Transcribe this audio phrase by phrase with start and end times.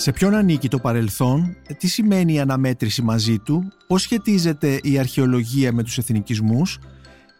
[0.00, 5.72] Σε ποιον ανήκει το παρελθόν, τι σημαίνει η αναμέτρηση μαζί του, πώς σχετίζεται η αρχαιολογία
[5.72, 6.78] με τους εθνικισμούς;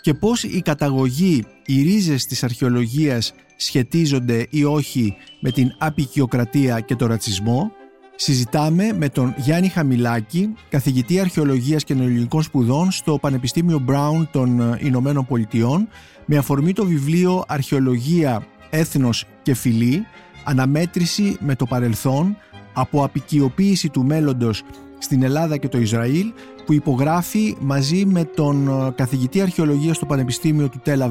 [0.01, 6.97] Και πώς η καταγωγή, οι ρίζες της αρχαιολογίας σχετίζονται ή όχι με την απεικιοκρατία και
[6.97, 7.73] τον ρατσισμό;
[8.15, 15.27] Συζητάμε με τον Γιάννη Χαμιλάκη, καθηγητή αρχαιολογίας και νεοελληνικών σπουδών στο Πανεπιστήμιο Brown των Ηνωμένων
[15.27, 15.89] Πολιτειών,
[16.27, 20.07] με αφορμή το βιβλίο «Αρχαιολογία, έθνος και φυλή»,
[20.45, 22.37] αναμέτρηση με το παρελθόν,
[22.81, 24.63] από απεικιοποίηση του μέλλοντος
[24.99, 26.33] στην Ελλάδα και το Ισραήλ
[26.67, 31.03] που υπογράφει μαζί με τον ε, καθηγητή αρχαιολογίας στο Πανεπιστήμιο του Τελ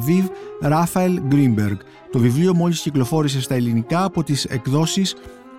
[0.61, 1.77] Ράφαελ Γκρίνμπεργκ.
[2.11, 5.15] Το βιβλίο μόλις κυκλοφόρησε στα ελληνικά από τις εκδόσεις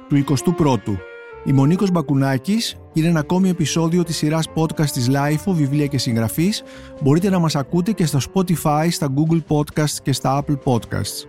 [0.08, 0.24] του
[0.56, 0.96] 21ου.
[1.44, 6.62] Η Μονίκος Μπακουνάκης είναι ένα ακόμη επεισόδιο της σειράς podcast της LIFO, βιβλία και συγγραφής.
[7.02, 11.28] Μπορείτε να μας ακούτε και στα Spotify, στα Google Podcasts και στα Apple Podcasts.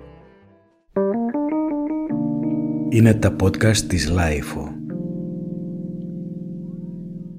[2.89, 4.68] Είναι τα podcast της LIFO.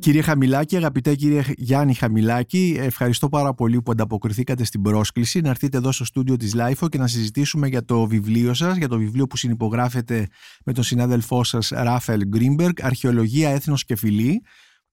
[0.01, 5.77] Κύριε Χαμηλάκη, αγαπητέ κύριε Γιάννη Χαμηλάκη, ευχαριστώ πάρα πολύ που ανταποκριθήκατε στην πρόσκληση να έρθετε
[5.77, 9.27] εδώ στο στούντιο της LIFO και να συζητήσουμε για το βιβλίο σας, για το βιβλίο
[9.27, 10.29] που συνυπογράφετε
[10.65, 14.43] με τον συνάδελφό σας Ράφελ Γκρίνμπεργκ, Αρχαιολογία, Έθνος και Φιλή,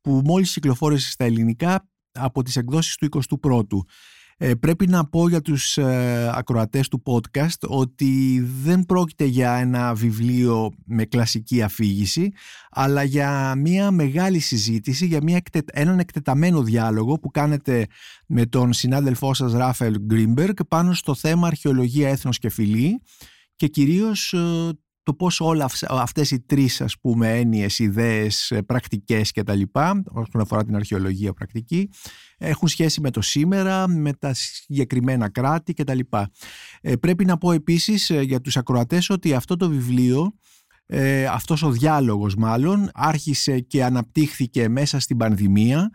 [0.01, 3.79] που μόλις κυκλοφόρησε στα ελληνικά από τις εκδόσεις του 21ου.
[4.39, 9.93] Ε, πρέπει να πω για τους ε, ακροατές του podcast ότι δεν πρόκειται για ένα
[9.93, 12.31] βιβλίο με κλασική αφήγηση
[12.69, 17.87] αλλά για μια μεγάλη συζήτηση, για μια, έναν εκτεταμένο διάλογο που κάνετε
[18.27, 23.01] με τον συνάδελφό σας Ράφελ Γκρίμπεργκ πάνω στο θέμα αρχαιολογία έθνος και φυλή
[23.55, 24.71] και κυρίως ε,
[25.07, 30.03] το πώς όλα αυτές οι τρεις ας πούμε έννοιες, ιδέες, ε, πρακτικές και τα λοιπά
[30.07, 31.89] όσον αφορά την αρχαιολογία πρακτική
[32.37, 36.31] έχουν σχέση με το σήμερα, με τα συγκεκριμένα κράτη και τα λοιπά.
[36.81, 40.33] Ε, πρέπει να πω επίσης ε, για τους ακροατές ότι αυτό το βιβλίο
[40.85, 45.89] ε, αυτός ο διάλογος μάλλον άρχισε και αναπτύχθηκε μέσα στην πανδημία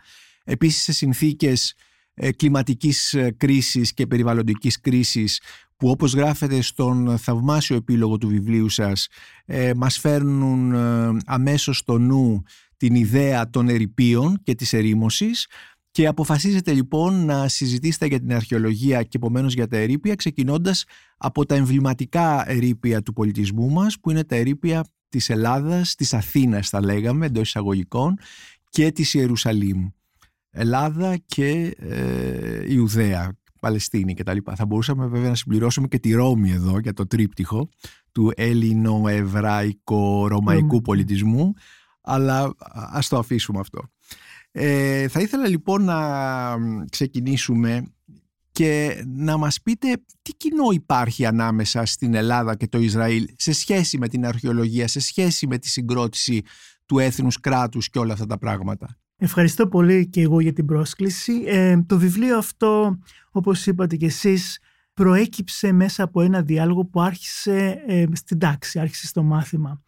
[0.44, 1.74] επίσης σε συνθήκες
[2.36, 5.40] κλιματικής κρίσης και περιβαλλοντικής κρίσης
[5.82, 9.09] που όπως γράφετε στον θαυμάσιο επίλογο του βιβλίου σας
[9.44, 12.43] ε, μας φέρνουν ε, αμέσως στο νου
[12.76, 15.47] την ιδέα των ερηπείων και της ερήμωσης
[15.91, 20.84] και αποφασίζετε λοιπόν να συζητήσετε για την αρχαιολογία και επομένως για τα ερήπια ξεκινώντας
[21.16, 26.69] από τα εμβληματικά ερήπια του πολιτισμού μας που είναι τα ερήπια της Ελλάδας, της Αθήνας
[26.69, 28.19] θα λέγαμε εντός εισαγωγικών
[28.69, 29.88] και της Ιερουσαλήμ.
[30.50, 34.36] Ελλάδα και ε, Ιουδαία Παλαιστίνη κτλ.
[34.56, 37.68] Θα μπορούσαμε βέβαια να συμπληρώσουμε και τη Ρώμη εδώ για το τρίπτυχο
[38.12, 41.52] του ελληνο-εβραϊκο-ρωμαϊκού πολιτισμού,
[42.00, 42.54] αλλά
[42.92, 43.80] ας το αφήσουμε αυτό.
[44.50, 45.98] Ε, θα ήθελα λοιπόν να
[46.90, 47.92] ξεκινήσουμε
[48.52, 53.98] και να μας πείτε τι κοινό υπάρχει ανάμεσα στην Ελλάδα και το Ισραήλ σε σχέση
[53.98, 56.42] με την αρχαιολογία, σε σχέση με τη συγκρότηση
[56.86, 58.96] του έθνους κράτους και όλα αυτά τα πράγματα.
[59.24, 61.32] Ευχαριστώ πολύ και εγώ για την πρόσκληση.
[61.46, 62.98] Ε, το βιβλίο αυτό,
[63.30, 64.58] όπως είπατε και εσείς,
[64.94, 69.82] προέκυψε μέσα από ένα διάλογο που άρχισε ε, στην τάξη, άρχισε στο μάθημα.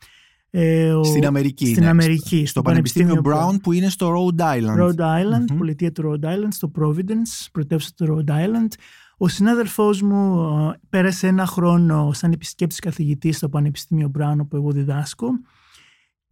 [0.50, 1.66] Ε, στην Αμερική.
[1.66, 2.46] Στην Αμερική.
[2.46, 4.78] Στο, Πανεπιστήμιο Brown που είναι στο Rhode Island.
[4.78, 8.72] Rhode Island, mm πολιτεία του Rhode Island, στο Providence, πρωτεύουσα του Rhode Island.
[9.16, 14.70] Ο συνάδελφός μου ε, πέρασε ένα χρόνο σαν επισκέπτης καθηγητής στο Πανεπιστήμιο Brown όπου εγώ
[14.70, 15.28] διδάσκω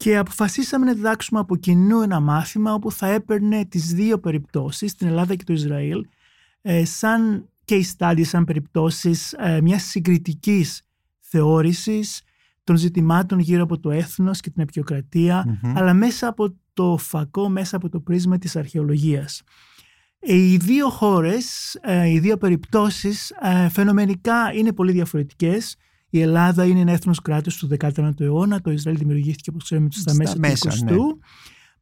[0.03, 5.07] και αποφασίσαμε να διδάξουμε από κοινού ένα μάθημα όπου θα έπαιρνε τις δύο περιπτώσεις, την
[5.07, 6.07] Ελλάδα και το Ισραήλ,
[6.63, 10.83] ε, σαν case study, σαν περιπτώσεις ε, μιας συγκριτικής
[11.21, 12.23] θεώρησης
[12.65, 17.77] των ζητημάτων γύρω από το έθνος και την επικοκρατια αλλά μέσα από το φακό, μέσα
[17.77, 19.43] από το πρίσμα της αρχαιολογίας.
[20.19, 21.77] Ε, οι δύο χώρες,
[22.07, 23.33] οι δύο περιπτώσεις
[23.71, 25.77] φαινομενικά είναι πολύ διαφορετικές
[26.15, 30.15] η Ελλάδα είναι ένα έθνος κράτος του 19ου αιώνα, το Ισραήλ δημιουργήθηκε όπως ξέρουμε στα
[30.15, 30.91] μέσα, μέσα του 20ου.
[30.91, 30.97] Ναι.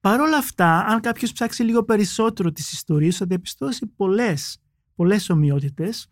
[0.01, 4.59] Παρ' όλα αυτά, αν κάποιος ψάξει λίγο περισσότερο τις ιστορίες, θα διαπιστώσει πολλές,
[4.95, 6.09] πολλές ομοιότητες.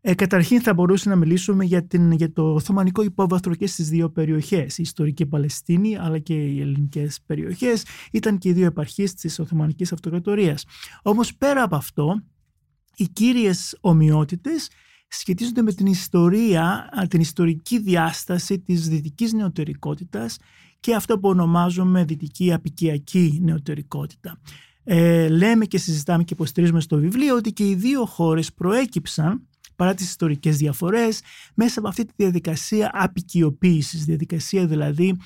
[0.00, 4.10] Ε, καταρχήν θα μπορούσαμε να μιλήσουμε για, την, για το Οθωμανικό υπόβαθρο και στις δύο
[4.10, 7.84] περιοχές, η ιστορική Παλαιστίνη αλλά και οι ελληνικές περιοχές.
[8.12, 10.64] Ήταν και οι δύο επαρχίες της Οθωμανικής Αυτοκρατορίας.
[11.02, 12.22] Όμως πέρα από αυτό,
[12.96, 14.68] οι κύριες ομοιότητες
[15.08, 20.36] σχετίζονται με την ιστορία, την ιστορική διάσταση της δυτικής νεωτερικότητας
[20.80, 24.40] και αυτό που ονομάζουμε δυτική απικιακή νεωτερικότητα.
[24.84, 29.94] Ε, λέμε και συζητάμε και υποστηρίζουμε στο βιβλίο ότι και οι δύο χώρες προέκυψαν παρά
[29.94, 31.20] τις ιστορικές διαφορές
[31.54, 35.16] μέσα από αυτή τη διαδικασία απικιοποίησης, διαδικασία δηλαδή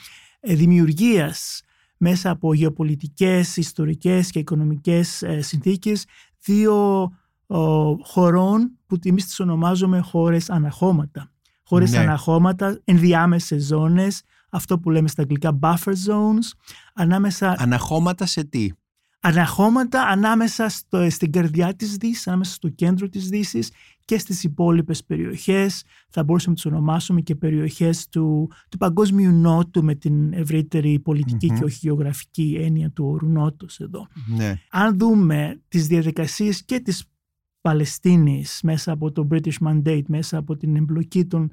[0.41, 1.63] ε, δημιουργίας
[1.97, 6.05] μέσα από γεωπολιτικές, ιστορικές και οικονομικές ε, συνθήκες
[6.45, 7.09] δύο
[8.03, 11.33] χωρών που εμείς τις ονομάζουμε χώρες αναχώματα.
[11.65, 11.99] Χώρες ναι.
[11.99, 17.55] αναχώματα, ενδιάμεσες ζώνες αυτό που λέμε στα αγγλικά buffer zones, ανάμεσα...
[17.59, 18.69] Αναχώματα σε τι;
[19.25, 23.71] Αναχώματα ανάμεσα στο, στην καρδιά της Δύσης, ανάμεσα στο κέντρο της Δύσης
[24.05, 25.85] και στις υπόλοιπες περιοχές.
[26.11, 31.03] Θα μπορούσαμε να τις ονομάσουμε και περιοχές του, του παγκόσμιου νότου με την ευρύτερη
[31.39, 34.07] και όχι γεωγραφική έννοια του όρου νότος εδώ.
[34.37, 34.61] Ναι.
[34.71, 37.12] Αν δούμε τις διαδικασίες και της
[37.63, 41.53] Παλαιστίνης μέσα από το British Mandate, μέσα από την εμπλοκή των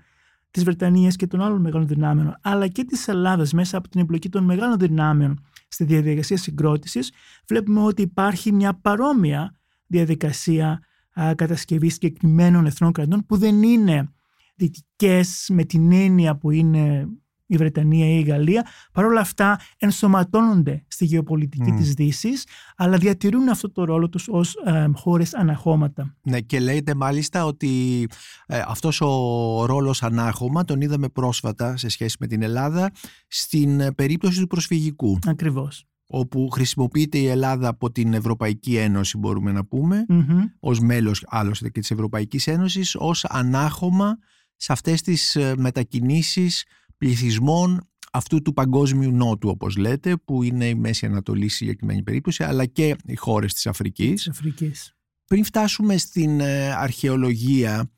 [0.52, 4.30] της Βρετανίας και των άλλων μεγάλων δυνάμεων, αλλά και της Ελλάδας μέσα από την εμπλοκή
[4.30, 7.12] των μεγάλων δυνάμεων στη διαδικασία συγκρότησης,
[7.48, 9.56] βλέπουμε ότι υπάρχει μια παρόμοια
[9.88, 10.80] διαδικασία
[11.22, 14.14] α, κατασκευής συγκεκριμένων εθνών κρατών που δεν είναι
[14.56, 17.08] δυτικές με την έννοια που είναι
[17.50, 21.78] η Βρετανία ή η Γαλλία, παρόλα αυτά ενσωματώνονται στη γεωπολιτική mm.
[21.78, 26.16] της Δύσης, αλλά διατηρούν αυτό το ρόλο τους ως ε, χώρες αναχώματα.
[26.22, 28.08] Ναι, και λέτε μάλιστα ότι
[28.46, 32.92] ε, αυτός ο ρόλος ανάχωμα τον είδαμε πρόσφατα σε σχέση με την Ελλάδα
[33.28, 35.20] στην ε, περίπτωση του προσφυγικού.
[35.28, 40.44] Ακριβώς όπου χρησιμοποιείται η Ελλάδα από την Ευρωπαϊκή Ένωση μπορούμε να πούμε, mm-hmm.
[40.60, 44.18] ως μέλος άλλωστε και της Ευρωπαϊκής Ένωσης, ως ανάχωμα
[44.56, 46.66] σε αυτές τις ε, μετακινήσεις
[47.00, 52.44] πληθυσμών αυτού του παγκόσμιου νότου όπως λέτε που είναι η Μέση Ανατολή σε συγκεκριμένη περίπτωση
[52.44, 54.14] αλλά και οι χώρες της Αφρικής.
[54.14, 54.94] Της Αφρικής.
[55.26, 57.92] Πριν φτάσουμε στην ε, αρχαιολογία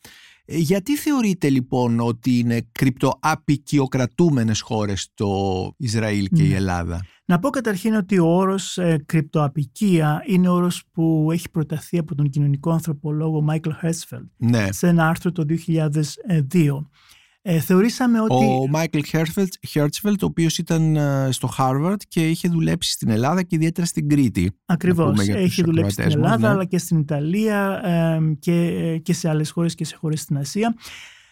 [0.46, 5.30] ε, γιατί θεωρείτε λοιπόν ότι είναι κρυπτοαπικιοκρατούμενες χώρες το
[5.78, 6.56] Ισραήλ και η ναι.
[6.56, 12.16] Ελλάδα; Να πω καταρχήν ότι ο όρος ε, κρυπτοαποικία είναι όρος που έχει προταθεί από
[12.16, 14.72] τον κοινωνικό ανθρωπολόγο Μάικλ Χέρτσφελντ ναι.
[14.72, 15.46] σε ένα άρθρο το
[16.52, 16.82] 2002.
[17.44, 18.46] Ε, θεωρήσαμε ότι...
[18.46, 19.00] Ο Μάικλ
[19.68, 24.10] Χέρτσφελντ, ο οποίος ήταν ε, στο Harvard και είχε δουλέψει στην Ελλάδα και ιδιαίτερα στην
[24.10, 24.52] Κρήτη.
[24.66, 26.48] Ακριβώς, έχει δουλέψει στην Ελλάδα ναι.
[26.48, 27.82] αλλά και στην Ιταλία
[28.40, 30.76] και, και σε άλλες χώρες και σε χώρες στην Ασία.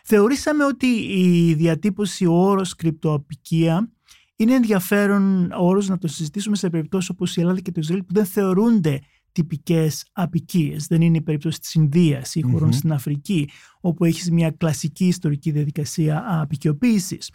[0.04, 3.92] Θεωρήσαμε ότι η διατύπωση ο όρος κρυπτοαπικία
[4.36, 8.14] είναι ενδιαφέρον όρος να το συζητήσουμε σε περιπτώσεις όπως η Ελλάδα και το Ισραήλ που
[8.14, 9.00] δεν θεωρούνται
[9.40, 10.88] τυπικές απικίες.
[10.88, 13.50] Δεν είναι η περίπτωση της Ινδίας ή χωρων στην Αφρική,
[13.82, 17.32] όπου έχεις μια κλασική ιστορική διαδικασία απικιοποίησης.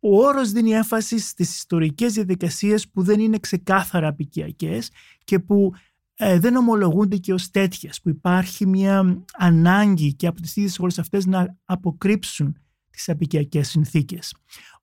[0.00, 4.90] Ο όρος δίνει έμφαση στις ιστορικές διαδικασίες που δεν είναι ξεκάθαρα απικιακές
[5.24, 5.72] και που
[6.14, 10.98] ε, δεν ομολογούνται και ως τέτοιες, που υπάρχει μια ανάγκη και από τις ίδιες χώρες
[10.98, 12.56] αυτές να αποκρύψουν
[12.90, 14.34] τις απικιακές συνθήκες.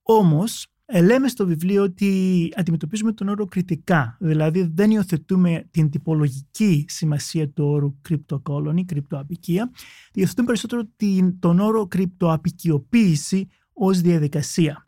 [0.01, 0.72] Όμως, ε,
[1.03, 7.65] λέμε στο βιβλίο ότι αντιμετωπίζουμε τον όρο κριτικά, δηλαδή δεν υιοθετούμε την τυπολογική σημασία του
[7.65, 9.71] όρου κρυπτοκόλωνη, κρυπτοαπικία,
[10.13, 14.87] υιοθετούμε περισσότερο την, τον όρο κρυπτοαπικιοποίηση ως διαδικασια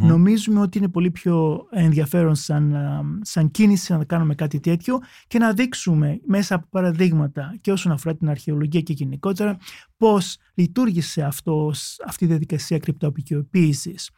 [0.00, 2.76] Νομίζουμε ότι είναι πολύ πιο ενδιαφέρον σαν,
[3.22, 8.16] σαν κίνηση να κάνουμε κάτι τέτοιο και να δείξουμε μέσα από παραδείγματα και όσον αφορά
[8.16, 9.56] την αρχαιολογία και γενικότερα
[9.96, 14.10] πώς λειτουργήσε αυτός, αυτή η διαδικασία κρυπτοαπικιοποίησης.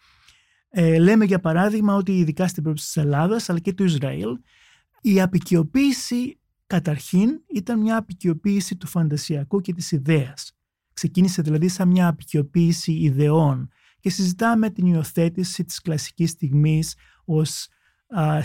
[0.77, 4.39] Ε, λέμε για παράδειγμα ότι ειδικά στην περίπτωση της Ελλάδας αλλά και του Ισραήλ
[5.01, 10.57] η απεικιοποίηση καταρχήν ήταν μια απεικιοποίηση του φαντασιακού και της ιδέας.
[10.93, 13.69] Ξεκίνησε δηλαδή σαν μια απεικιοποίηση ιδεών
[14.01, 16.95] και συζητάμε την υιοθέτηση της κλασικής στιγμής
[17.25, 17.69] ως
[18.09, 18.41] α,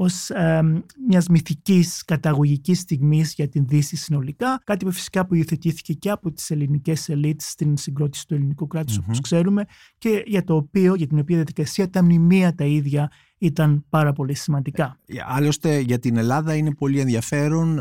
[0.00, 5.92] ως ε, μιας μυθικής καταγωγικής στιγμής για την Δύση συνολικά, κάτι που φυσικά που υιοθετήθηκε
[5.92, 9.02] και από τις ελληνικές ελίτ στην συγκρότηση του ελληνικού κράτους mm-hmm.
[9.02, 9.64] όπως ξέρουμε
[9.98, 14.34] και για το οποίο, για την οποία διαδικασία τα μνημεία τα ίδια ήταν πάρα πολύ
[14.34, 14.98] σημαντικά.
[15.06, 17.80] Ε, άλλωστε για την Ελλάδα είναι πολύ ενδιαφέρον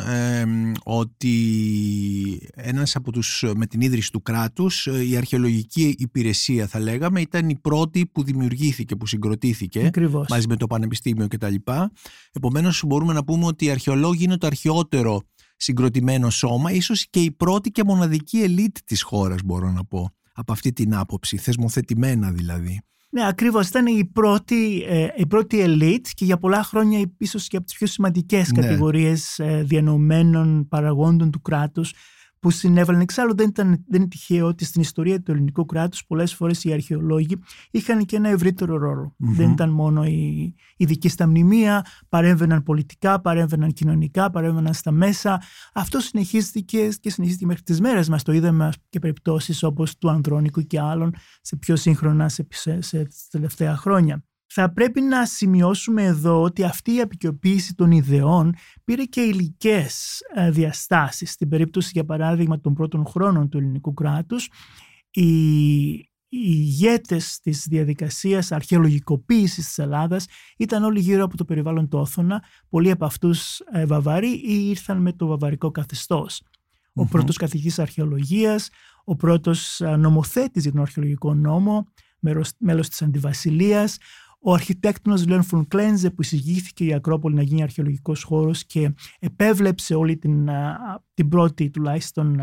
[0.83, 1.31] ότι
[2.55, 7.49] ένας από τους με την ίδρυση του κράτους ε, η αρχαιολογική υπηρεσία θα λέγαμε ήταν
[7.49, 10.27] η πρώτη που δημιουργήθηκε, που συγκροτήθηκε Ακριβώς.
[10.29, 11.55] μαζί με το Πανεπιστήμιο κτλ.
[12.31, 15.21] Επομένως μπορούμε να πούμε ότι οι αρχαιολόγοι είναι το αρχαιότερο
[15.57, 20.51] συγκροτημένο σώμα, ίσως και η πρώτη και μοναδική ελίτ της χώρας μπορώ να πω από
[20.51, 22.81] αυτή την άποψη, θεσμοθετημένα δηλαδή.
[23.17, 23.67] Ναι, ακριβώς.
[23.67, 27.75] Ήταν η πρώτη, ε, η πρώτη elite και για πολλά χρόνια ίσως και από τις
[27.75, 28.61] πιο σημαντικές ναι.
[28.61, 31.93] κατηγορίες ε, διανομένων παραγόντων του κράτους
[32.39, 33.01] που συνέβαλαν.
[33.01, 36.73] Εξάλλου δεν, ήταν, δεν είναι τυχαίο ότι στην ιστορία του ελληνικού κράτους πολλές φορές οι
[36.73, 37.35] αρχαιολόγοι
[37.71, 44.29] είχαν και ένα ευρύτερο Δεν ήταν μόνο οι ειδικοί στα μνημεία, παρέμβαιναν πολιτικά, παρέμβαιναν κοινωνικά,
[44.29, 45.41] παρέμβαιναν στα μέσα.
[45.73, 48.23] Αυτό συνεχίστηκε και συνεχίστηκε μέχρι τις μέρες μας.
[48.23, 53.07] Το είδαμε και περιπτώσεις όπως του Ανδρώνικου και άλλων σε πιο σύγχρονα σε, σε, σε
[53.29, 54.23] τελευταία χρόνια.
[54.47, 60.51] Θα πρέπει να σημειώσουμε εδώ ότι αυτή η απεικιοποίηση των ιδεών πήρε και υλικές ε,
[60.51, 61.31] διαστάσεις.
[61.31, 64.49] Στην περίπτωση, για παράδειγμα, των πρώτων χρόνων του ελληνικού κράτους,
[65.11, 70.25] οι οι ηγέτες της διαδικασίας αρχαιολογικοποίησης της Ελλάδας
[70.57, 72.43] ήταν όλοι γύρω από το περιβάλλον του Όθωνα.
[72.69, 76.41] Πολλοί από αυτούς ε, Βαβαροί ή ήρθαν με το βαβαρικό καθεστώς.
[76.93, 78.69] Ο πρώτος καθηγητής αρχαιολογίας,
[79.03, 81.87] ο πρώτος ε, νομοθέτης για τον αρχαιολογικό νόμο,
[82.57, 83.97] μέλος της Αντιβασιλείας,
[84.39, 89.95] ο αρχιτέκτονας Λέων Φων Κλένζε που εισηγήθηκε η Ακρόπολη να γίνει αρχαιολογικός χώρος και επέβλεψε
[89.95, 90.49] όλη την,
[91.13, 92.39] την πρώτη τουλάχιστον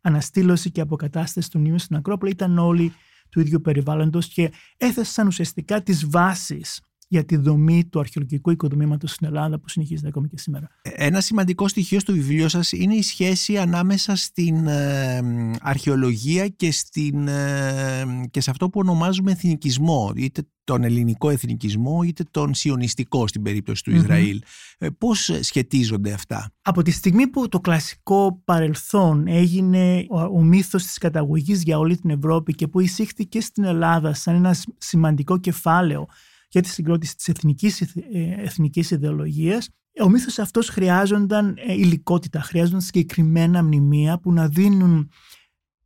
[0.00, 2.92] αναστήλωση και αποκατάσταση των μνήμων στην Ακρόπολη ήταν όλοι
[3.28, 9.26] του ίδιου περιβάλλοντος και έθεσαν ουσιαστικά τις βάσεις για τη δομή του αρχαιολογικού οικοδομήματος στην
[9.26, 10.68] Ελλάδα που συνεχίζεται ακόμη και σήμερα.
[10.82, 15.20] Ε, ένα σημαντικό στοιχείο στο βιβλίο σας είναι η σχέση ανάμεσα στην ε,
[15.60, 22.24] αρχαιολογία και, στην, ε, και σε αυτό που ονομάζουμε εθνικισμό, είτε τον ελληνικό εθνικισμό είτε
[22.30, 24.42] τον σιωνιστικό στην περίπτωση του Ισραήλ.
[24.78, 30.82] Ε, πώς σχετίζονται αυτά; Από τη στιγμή που το κλασικό παρελθόν έγινε ο, ο μύθος
[30.82, 36.06] της καταγωγής για όλη την Ευρώπη και που εισήχθηκε στην Ελλάδα σαν ένα σημαντικό κεφάλαιο
[36.48, 37.88] για τη συγκρότηση της εθνικής, ε,
[38.36, 39.68] εθνικής ιδεολογίας,
[40.02, 45.10] ο μύθος αυτός χρειάζονταν ε, υλικότητα, χρειάζονταν συγκεκριμένα μνημεία που να δίνουν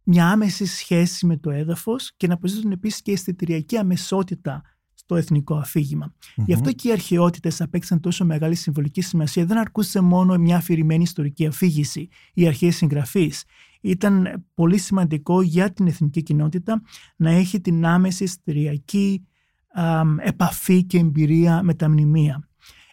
[0.02, 4.62] μια άμεση σχέση με το έδαφος και να προσθέτουν επίσης και αισθητηριακή αμεσότητα
[4.95, 6.14] στο εθνικό αφήγημα.
[6.14, 6.45] Mm-hmm.
[6.47, 9.45] Γι' αυτό και οι αρχαιότητες απέκτησαν τόσο μεγάλη συμβολική σημασία.
[9.45, 13.45] Δεν αρκούσε μόνο μια αφηρημένη ιστορική αφήγηση ή αρχαίοι συγγραφείς.
[13.81, 16.83] Ήταν πολύ σημαντικό για την εθνική κοινότητα
[17.16, 19.26] να έχει την άμεση αισθητηριακή
[20.21, 22.47] επαφή και εμπειρία με τα μνημεία.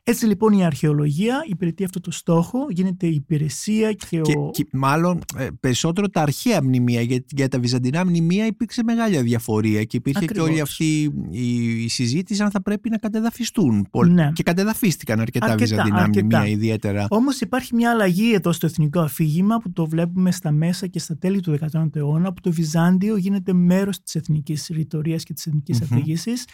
[0.10, 4.50] Έτσι λοιπόν η αρχαιολογία υπηρετεί αυτό το στόχο, γίνεται η υπηρεσία και, και, ο...
[4.54, 9.84] και μάλλον ε, περισσότερο τα αρχαία μνημεία, γιατί για τα βυζαντινά μνημεία υπήρξε μεγάλη διαφορία
[9.84, 10.46] και υπήρχε Ακριβώς.
[10.46, 13.88] και όλη αυτή η, η, συζήτηση αν θα πρέπει να κατεδαφιστούν.
[14.08, 14.32] Ναι.
[14.34, 16.25] Και κατεδαφίστηκαν αρκετά, αρκετά βυζαντινά αρκετά.
[16.38, 17.06] μνημεία ιδιαίτερα.
[17.10, 21.18] Όμως υπάρχει μια αλλαγή εδώ στο εθνικό αφήγημα που το βλέπουμε στα μέσα και στα
[21.18, 25.80] τέλη του 19ου αιώνα που το Βυζάντιο γίνεται μέρος της εθνικής ρητορίας και της εθνικής
[25.80, 25.88] mm-hmm.
[25.92, 26.46] αφήγησης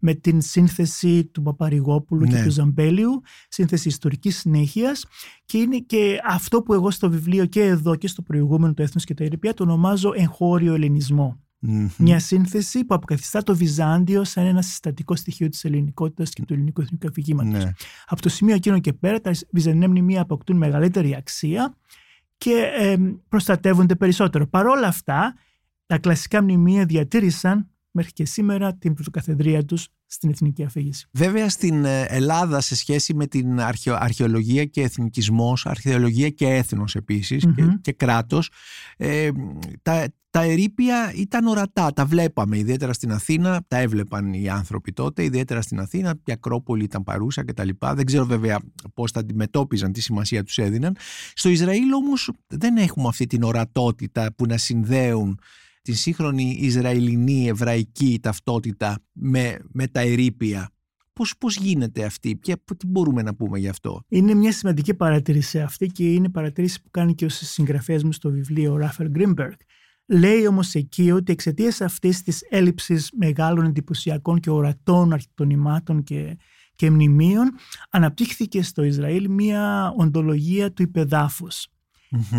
[0.00, 2.36] με την σύνθεση του Παπαρηγόπουλου ναι.
[2.36, 5.06] και του Ζαμπέλιου, σύνθεση ιστορικής συνέχειας
[5.44, 9.04] και είναι και αυτό που εγώ στο βιβλίο και εδώ και στο προηγούμενο το Έθνος
[9.04, 10.76] και τα Ερηπία το ονομάζω εγχώριο
[11.96, 16.80] Μια σύνθεση που αποκαθιστά το Βυζάντιο σαν ένα συστατικό στοιχείο της ελληνικότητας και του ελληνικού
[16.80, 17.64] εθνικού αφηγήματος.
[17.64, 17.72] Ναι.
[18.06, 21.74] Από το σημείο εκείνο και πέρα τα βυζαντινά μνημεία αποκτούν μεγαλύτερη αξία
[22.38, 22.96] και ε,
[23.28, 24.46] προστατεύονται περισσότερο.
[24.46, 25.34] Παρ' όλα αυτά,
[25.86, 31.06] τα κλασικά μνημεία διατήρησαν μέχρι και σήμερα την πρωτοκαθεδρία τους στην εθνική αφήγηση.
[31.12, 36.96] Βέβαια στην ε, Ελλάδα σε σχέση με την αρχαιο, αρχαιολογία και εθνικισμός, αρχαιολογία και έθνος
[37.06, 38.50] και, και κράτος,
[38.96, 39.30] ε,
[39.82, 45.24] τα, τα ερήπια ήταν ορατά, τα βλέπαμε ιδιαίτερα στην Αθήνα, τα έβλεπαν οι άνθρωποι τότε,
[45.24, 47.68] ιδιαίτερα στην Αθήνα, η Ακρόπολη ήταν παρούσα κτλ.
[47.94, 48.60] Δεν ξέρω βέβαια
[48.94, 50.96] πώς τα αντιμετώπιζαν, τι σημασία τους έδιναν.
[51.34, 55.38] Στο Ισραήλ όμως δεν έχουμε αυτή την ορατότητα που να συνδέουν
[55.82, 60.70] τη σύγχρονη Ισραηλινή εβραϊκή ταυτότητα με, με τα ερήπια.
[61.12, 65.60] Πώς, πώς γίνεται αυτή και τι μπορούμε να πούμε γι' αυτό; Είναι μια σημαντική παρατήρηση
[65.60, 69.52] αυτή και είναι παρατήρηση που κάνει και ο συγγραφέας μου στο βιβλίο Ράφερ Γκρίμπεργκ.
[70.06, 76.36] Λέει όμως εκεί ότι εξαιτίας αυτής της έλλειψης μεγάλων εντυπωσιακών και ορατών αρχιτονημάτων και,
[76.74, 77.50] και μνημείων
[77.90, 81.66] αναπτύχθηκε στο Ισραήλ μια οντολογία του υπεδάφους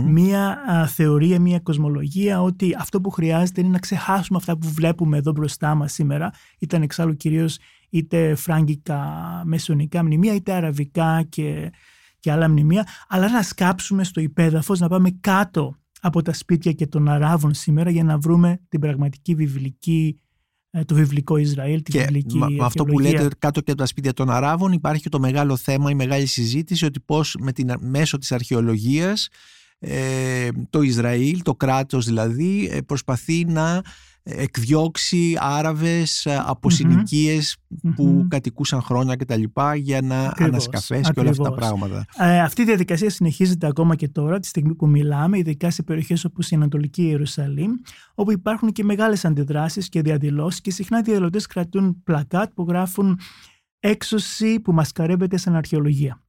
[0.05, 0.57] μία
[0.93, 5.75] θεωρία, μία κοσμολογία ότι αυτό που χρειάζεται είναι να ξεχάσουμε αυτά που βλέπουμε εδώ μπροστά
[5.75, 6.31] μας σήμερα.
[6.59, 7.57] Ήταν εξάλλου κυρίως
[7.89, 9.01] είτε φράγκικα
[9.45, 11.71] μεσονικά μνημεία είτε αραβικά και,
[12.19, 12.87] και άλλα μνημεία.
[13.07, 17.89] Αλλά να σκάψουμε στο υπέδαφος, να πάμε κάτω από τα σπίτια και των Αράβων σήμερα
[17.89, 20.19] για να βρούμε την πραγματική βιβλική
[20.71, 23.85] ε, το βιβλικό Ισραήλ, τη και βιβλική με αυτό που λέτε κάτω και από τα
[23.85, 27.73] σπίτια των Αράβων υπάρχει και το μεγάλο θέμα, η μεγάλη συζήτηση ότι πώς με την,
[27.79, 29.27] μέσω της αρχαιολογίας
[29.83, 33.81] ε, το Ισραήλ, το κράτος δηλαδή, ε, προσπαθεί να
[34.23, 36.69] εκδιώξει Άραβες ε, από
[37.95, 42.05] που κατοικούσαν χρόνια και τα λοιπά για να ακριβώς, ανασκαφές και όλα αυτά τα πράγματα.
[42.43, 46.51] αυτή η διαδικασία συνεχίζεται ακόμα και τώρα, τη στιγμή που μιλάμε, ειδικά σε περιοχές όπως
[46.51, 47.71] η Ανατολική Ιερουσαλήμ,
[48.15, 53.19] όπου υπάρχουν και μεγάλες αντιδράσεις και διαδηλώσεις και συχνά οι διαδηλωτές κρατούν πλακάτ που γράφουν
[53.83, 56.21] έξωση που μασκαρεύεται σαν αρχαιολογία.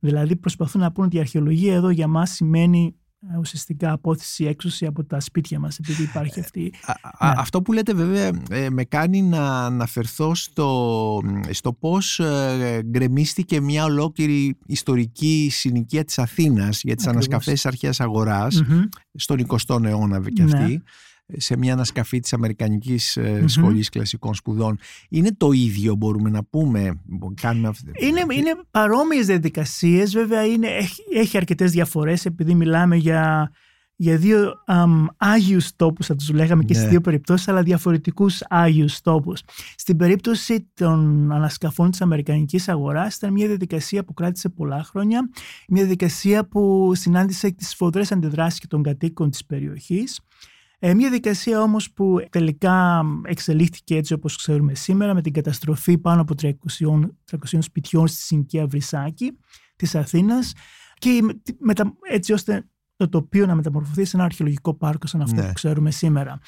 [0.00, 2.94] Δηλαδή προσπαθούν να πούνε ότι η αρχαιολογία εδώ για μας σημαίνει
[3.34, 6.72] ε, ουσιαστικά απόθεση έξωση από τα σπίτια μας επειδή υπάρχει αυτή.
[6.86, 7.32] Ναι.
[7.36, 13.84] Αυτό που λέτε βέβαια ε, με κάνει να αναφερθώ στο, στο πώς ε, γκρεμίστηκε μια
[13.84, 17.26] ολόκληρη ιστορική συνοικία της Αθήνας για τις Ακριβώς.
[17.26, 18.00] ανασκαφές αρχαίας
[19.14, 20.66] στον 20ο αιώνα και ναι.
[21.28, 24.78] Αυτή σε μια ανασκαφή της Αμερικανικής mm Σχολής Κλασικών Σπουδών.
[25.08, 27.00] Είναι το ίδιο μπορούμε να πούμε;
[27.40, 27.72] Κάνουμε...
[27.98, 33.50] Είναι, είναι παρόμοιες διαδικασίες, βέβαια είναι, έχει, έχει αρκετές διαφορές επειδή μιλάμε για,
[33.96, 36.78] για δύο um, άγιους τόπους θα τους λέγαμε και ναι.
[36.78, 39.42] στις δύο περιπτώσεις αλλά διαφορετικούς άγιους τόπους.
[39.76, 45.30] Στην περίπτωση των ανασκαφών της Αμερικανικής αγοράς ήταν μια διαδικασία που κράτησε πολλά χρόνια,
[45.68, 50.20] μια διαδικασία που συνάντησε τις σφοδρές αντιδράσεις και των κατοίκων της περιοχής
[50.78, 56.20] Ε, μια δικασία όμως που τελικά εξελίχθηκε έτσι όπως ξέρουμε σήμερα με την καταστροφή πάνω
[56.20, 56.50] από 300,
[57.30, 59.38] 300 σπιτιών στη συνοικία Βρυσάκη
[59.76, 60.52] της Αθήνας
[60.98, 61.20] και
[61.58, 65.46] μετα, έτσι ώστε το τοπίο να μεταμορφωθεί σε ένα αρχαιολογικό πάρκο σαν αυτό Ναι.
[65.46, 66.38] που ξέρουμε σήμερα.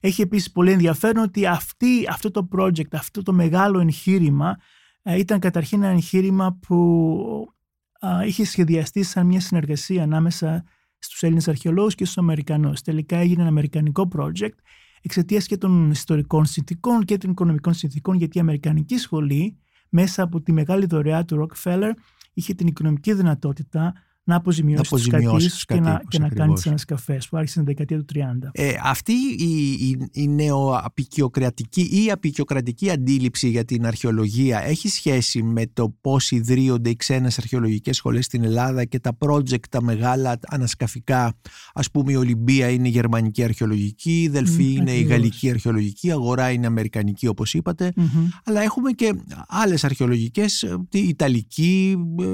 [0.00, 4.56] Έχει επίσης πολύ ενδιαφέρον ότι αυτή, αυτό το project, αυτό το μεγάλο εγχείρημα
[5.02, 7.52] ε, ήταν καταρχήν ένα εγχείρημα που
[8.00, 10.64] α, είχε σχεδιαστεί σαν μια συνεργασία ανάμεσα
[11.04, 12.80] στους Έλληνες αρχαιολόγους και στους Αμερικανούς.
[12.80, 14.56] Τελικά έγινε ένα αμερικανικό project
[15.02, 20.40] εξαιτίας και των ιστορικών συνθήκων και των οικονομικών συνθήκων γιατί η Αμερικανική σχολή μέσα από
[20.40, 21.90] τη μεγάλη δωρεά του Rockefeller
[22.32, 23.92] είχε την οικονομική δυνατότητα
[24.24, 26.60] να αποζημιώσεις, Να τους αποζημιώσεις κατοίκους τους και να, κατοίκους, και να κάνεις ακριβώς.
[26.60, 28.50] τις ανασκαφές που άρχισε την δεκαετία του 30.
[28.52, 35.66] Ε, αυτή η, η, η νεοαπικιοκρατική ή απικιοκρατική αντίληψη για την αρχαιολογία έχει σχέση με
[35.72, 41.34] το πώς ιδρύονται οι ξένες αρχαιολογικές σχολές στην Ελλάδα και τα project τα μεγάλα ανασκαφικά
[41.74, 45.10] ας πούμε η Ολυμπία είναι η γερμανική αρχαιολογική η Δελφή Μμ, είναι η ακριβώς.
[45.12, 48.28] γαλλική αρχαιολογική η Αγορά είναι αμερικανική όπως είπατε Μμμ.
[48.44, 49.12] αλλά έχουμε και
[49.48, 52.24] άλλες αρχαιολογικές ε, η Ιταλική ε,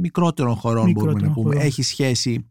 [0.00, 1.66] μικρότερων χωρών μπορούμε Μικρότερων να πούμε χωρών.
[1.66, 2.50] έχει σχέση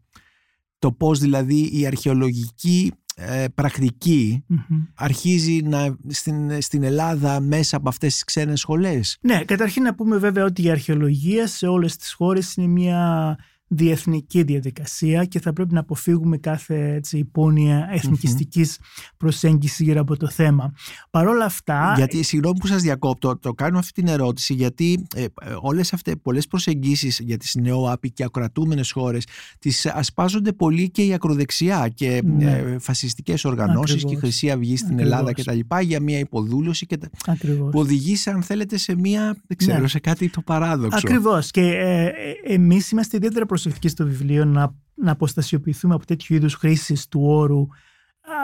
[0.78, 4.82] το πώς δηλαδή η αρχαιολογική ε, πρακτική Μμμ.
[4.94, 10.16] αρχίζει να, στην, στην Ελλάδα μέσα από αυτές τις ξένες σχολές; Ναι, καταρχήν να πούμε
[10.16, 13.36] βέβαια ότι η αρχαιολογία σε όλες τις χώρες είναι μια
[13.68, 18.78] διεθνική διαδικασία και θα πρέπει να αποφύγουμε κάθε έτσι, υπόνοια εθνικιστικής
[19.16, 20.72] προσέγγισης γύρω από το θέμα.
[21.10, 21.92] Παρ' όλα αυτά...
[21.96, 25.28] Γιατί, συγγνώμη που σας διακόπτω, το κάνω αυτή την ερώτηση γιατί ε, ε,
[25.60, 29.26] όλες αυτές, πολλές προσεγγίσεις για τις νεοάπη και ακροατούμενες χώρες
[29.58, 32.50] τις ασπάζονται πολύ και η ακροδεξιά και Ναι.
[32.50, 34.20] ε, φασιστικές οργανώσεις και η Ακριβώς.
[34.20, 35.12] Χρυσή Αυγή στην Ακριβώς.
[35.12, 37.70] Ελλάδα και τα λοιπά για μια υποδούλωση και τα, Ακριβώς.
[37.70, 39.88] που οδηγεί σε, αν θέλετε σε μια, δεν ξέρω, Ναι.
[39.88, 40.98] σε κάτι το παράδοξο.
[40.98, 46.34] Ακριβώς και ε, ε, εμείς είμαστε ιδιαίτερα προσεκτικοί στο βιβλίο να, να αποστασιοποιηθούμε από τέτοιου
[46.34, 47.66] είδους χρήσεις του όρου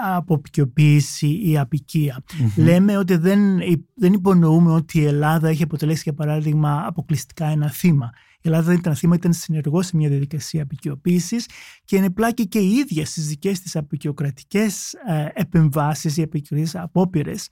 [0.05, 2.23] αποπικιοποίηση ή απικία.
[2.39, 2.65] Μμμ.
[2.65, 3.59] Λέμε ότι δεν,
[3.95, 8.11] δεν υπονοούμε ότι η Ελλάδα έχει αποτελέσει για παράδειγμα αποκλειστικά ένα θύμα.
[8.37, 11.37] Η Ελλάδα δεν ήταν θύμα, ήταν συνεργό σε μια διαδικασία απεικιοποίηση
[11.85, 14.95] και είναι πλάκη και η ίδια στις δικές της απεικιοκρατικές
[15.33, 17.49] επεμβάσεις ή απεικιοκρατικές απόπειρες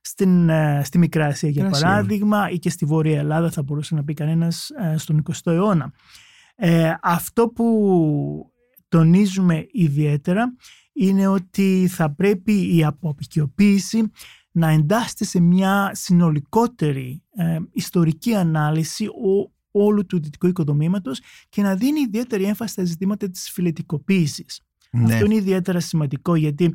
[0.00, 1.88] στην, ε, στη Μικρά Ασία, για Μικρά Ασία.
[1.88, 5.92] παράδειγμα, ή και στη Βόρεια Ελλάδα, θα μπορούσε να πει κανένας στον 20ο αιώνα.
[6.56, 8.52] Ε, αυτό που
[8.88, 10.54] τονίζουμε ιδιαίτερα
[10.92, 14.10] είναι ότι θα πρέπει η αποπικιοποίηση
[14.50, 21.74] να εντάσσεται σε μια συνολικότερη ε, ιστορική ανάλυση ο, όλου του δυτικού οικοδομήματος και να
[21.74, 24.60] δίνει ιδιαίτερη έμφαση στα ζητήματα της φιλετικοποίησης.
[24.90, 25.12] Ναι.
[25.12, 26.74] Αυτό είναι ιδιαίτερα σημαντικό γιατί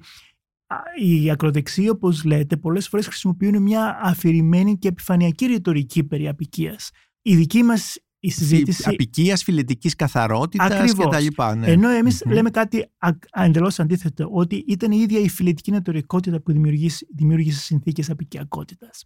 [0.68, 6.92] α, οι ακροδεξιοί, όπως λέτε, πολλές φορές χρησιμοποιούν μια αφηρημένη και επιφανειακή ρητορική περί απικίας.
[7.22, 8.90] Η δική μας η συζήτηση...
[8.90, 11.06] Απικίας, φιλετικής καθαρότητας Ακριβώς.
[11.06, 11.56] και τα λοιπά.
[11.56, 11.68] Ναι.
[11.68, 12.34] Ενώ εμείς Μμμ.
[12.34, 12.92] λέμε κάτι
[13.32, 19.06] εντελώς αντίθετο, ότι ήταν η ίδια η φιλετική νοτορικότητα που δημιουργήσε, δημιούργησε συνθήκες απικιακότητας.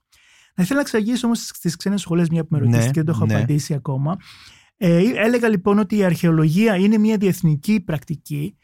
[0.55, 3.05] Να ήθελα να εξαγήσω όμως στι ξένες σχολές, μια που με Ναι, ρωτήσετε και δεν
[3.05, 3.35] το έχω ναι.
[3.35, 4.17] απαντήσει ακόμα.
[4.77, 8.57] Ε, έλεγα λοιπόν ότι η αρχαιολογία είναι μια διεθνική πρακτική.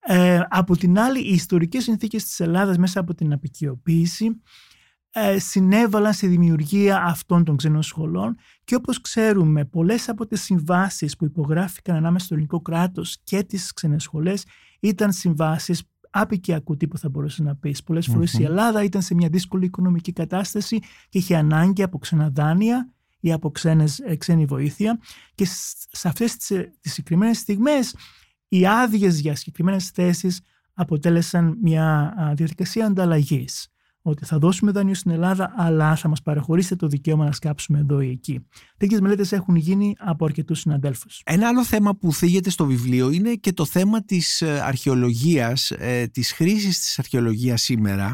[0.00, 4.30] Ε, από την άλλη, οι ιστορικές συνθήκες της Ελλάδας μέσα από την απικιοποίηση ε,
[5.36, 11.24] συνέβαλαν στη δημιουργία αυτών των ξένων σχολών και όπως ξέρουμε πολλές από τις συμβάσεις που
[11.24, 14.44] υπογράφηκαν ανάμεσα στο ελληνικό κράτος και τις ξένες σχολές
[14.80, 17.82] ήταν συμβάσεις απικιακού τύπου θα μπορούσε να πεις.
[17.82, 18.40] Πολλές φορές Μμμ.
[18.40, 23.32] η Ελλάδα ήταν σε μια δύσκολη οικονομική κατάσταση και είχε ανάγκη από ξένα δάνεια ή
[23.32, 24.98] από ξένες, ε, ξένη βοήθεια
[25.34, 27.94] και σ- σε αυτές τις, ε, τις συγκεκριμένες στιγμές
[28.48, 30.40] οι άδειες για συγκεκριμένες θέσεις
[30.74, 33.68] αποτέλεσαν μια α, διαδικασία ανταλλαγής
[34.08, 38.00] ότι θα δώσουμε δάνειο στην Ελλάδα, αλλά θα μας παραχωρήσετε το δικαίωμα να σκάψουμε εδώ
[38.00, 38.46] ή εκεί.
[38.76, 41.22] Τέτοιες μελέτες έχουν γίνει από αρκετούς συναντέλφους.
[41.24, 46.06] Ένα άλλο θέμα που θίγεται στο βιβλίο είναι και το θέμα της ε, αρχαιολογίας, ε,
[46.06, 48.12] της χρήσης της αρχαιολογίας σήμερα.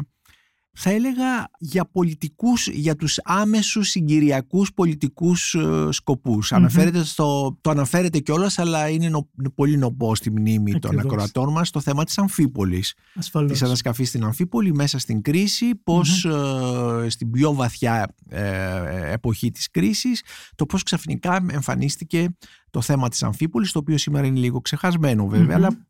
[0.77, 8.19] Θα έλεγα για πολιτικούς, για τους άμεσους συγκυριακούς πολιτικούς ε, σκοπους Αναφέρεται στο, το αναφέρεται
[8.19, 11.11] κιόλας, αλλά είναι νο- πολύ νοπό στη μνήμη των Ακριβώς.
[11.11, 12.93] ακροατών μας, το θέμα της Αμφίπολης.
[13.15, 13.51] Ασφαλώς.
[13.51, 19.71] της ανασκαφής στην Αμφίπολη μέσα στην κρίση, πως ε, στην πιο βαθιά ε, εποχή της
[19.71, 20.23] κρίσης,
[20.55, 22.27] το πώς ξαφνικά εμφανίστηκε
[22.69, 25.65] το θέμα της Αμφίπολης, το οποίο σήμερα είναι λίγο ξεχασμένο βέβαια, Μμμ.
[25.65, 25.85] αλλά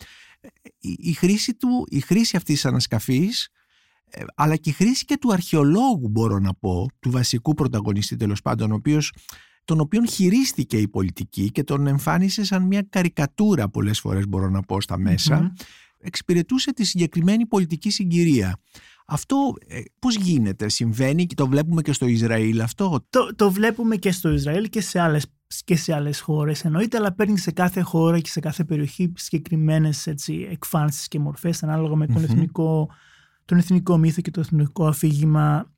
[0.80, 3.65] η, η χρήση, του, η χρήση αυτής της ανασκαφής, ε,
[4.36, 8.72] αλλά και η χρήση και του αρχαιολόγου μπορώ να πω, του βασικού πρωταγωνιστή τέλος πάντων,
[8.72, 9.12] ο οποίος
[9.66, 14.62] τον οποίον χειρίστηκε η πολιτική και τον εμφάνισε σαν μια καρικατούρα πολλές φορές μπορώ να
[14.62, 15.48] πω στα μέσα, Μμμ.
[16.00, 18.60] εξυπηρετούσε τη συγκεκριμένη πολιτική συγκυρία.
[19.08, 23.96] Αυτό ε, πώς γίνεται, συμβαίνει και το βλέπουμε και στο Ισραήλ αυτό; Το, το βλέπουμε
[23.96, 25.26] και στο Ισραήλ και σε άλλες
[25.66, 30.08] και σε άλλες χώρες εννοείται, αλλά παίρνει σε κάθε χώρα και σε κάθε περιοχή συγκεκριμένες
[30.52, 32.24] εκφάνσεις και μορφές ανάλογα με τον Μμμ.
[32.24, 32.90] εθνικό
[33.46, 35.76] τον εθνικό μύθο και το εθνικό αφήγημα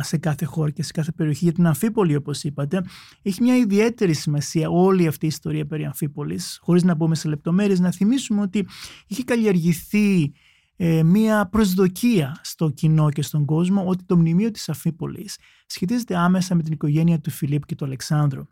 [0.00, 1.44] σε κάθε χώρα και σε κάθε περιοχή.
[1.44, 2.84] Για την Αμφίπολη, όπως είπατε,
[3.22, 6.58] έχει μια ιδιαίτερη σημασία όλη αυτή η ιστορία περί Αμφίπολης.
[6.62, 8.66] Χωρίς να μπούμε σε λεπτομέρειες, να θυμίσουμε ότι
[9.06, 10.32] είχε καλλιεργηθεί
[10.76, 16.54] ε, μια προσδοκία στο κοινό και στον κόσμο ότι το μνημείο της Αμφίπολης σχετίζεται άμεσα
[16.54, 18.42] με την οικογένεια του Φιλίπ και του Αλεξάνδρου.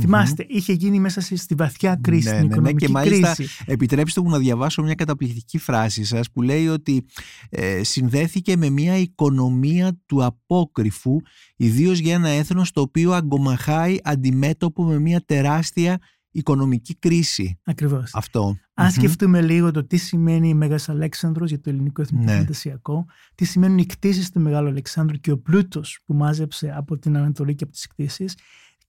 [0.00, 3.04] Θυμάστε, είχε γίνει μέσα στη βαθιά κρίση, ναι, την οικονομική ναι, ναι.
[3.04, 3.64] Και μάλιστα, κρίση.
[3.66, 7.04] επιτρέψτε μου να διαβάσω μια καταπληκτική φράση σας που λέει ότι
[7.50, 11.20] ε, συνδέθηκε με μια οικονομία του απόκριφου,
[11.56, 15.98] ιδίως για ένα έθνος το οποίο αγκομαχάει αντιμέτωπο με μια τεράστια
[16.30, 17.58] οικονομική κρίση.
[17.64, 18.10] Ακριβώς.
[18.14, 18.56] Αυτό.
[18.74, 22.36] Αν σκεφτούμε λίγο το τι σημαίνει η Μέγας Αλέξανδρος για το ελληνικό εθνικό Ναι.
[22.38, 27.16] φαντασιακό, τι σημαίνουν οι κτίσεις του Μεγάλου Αλεξάνδρου και ο πλούτος που μάζεψε από την
[27.16, 28.36] Ανατολή και από τις κτίσεις,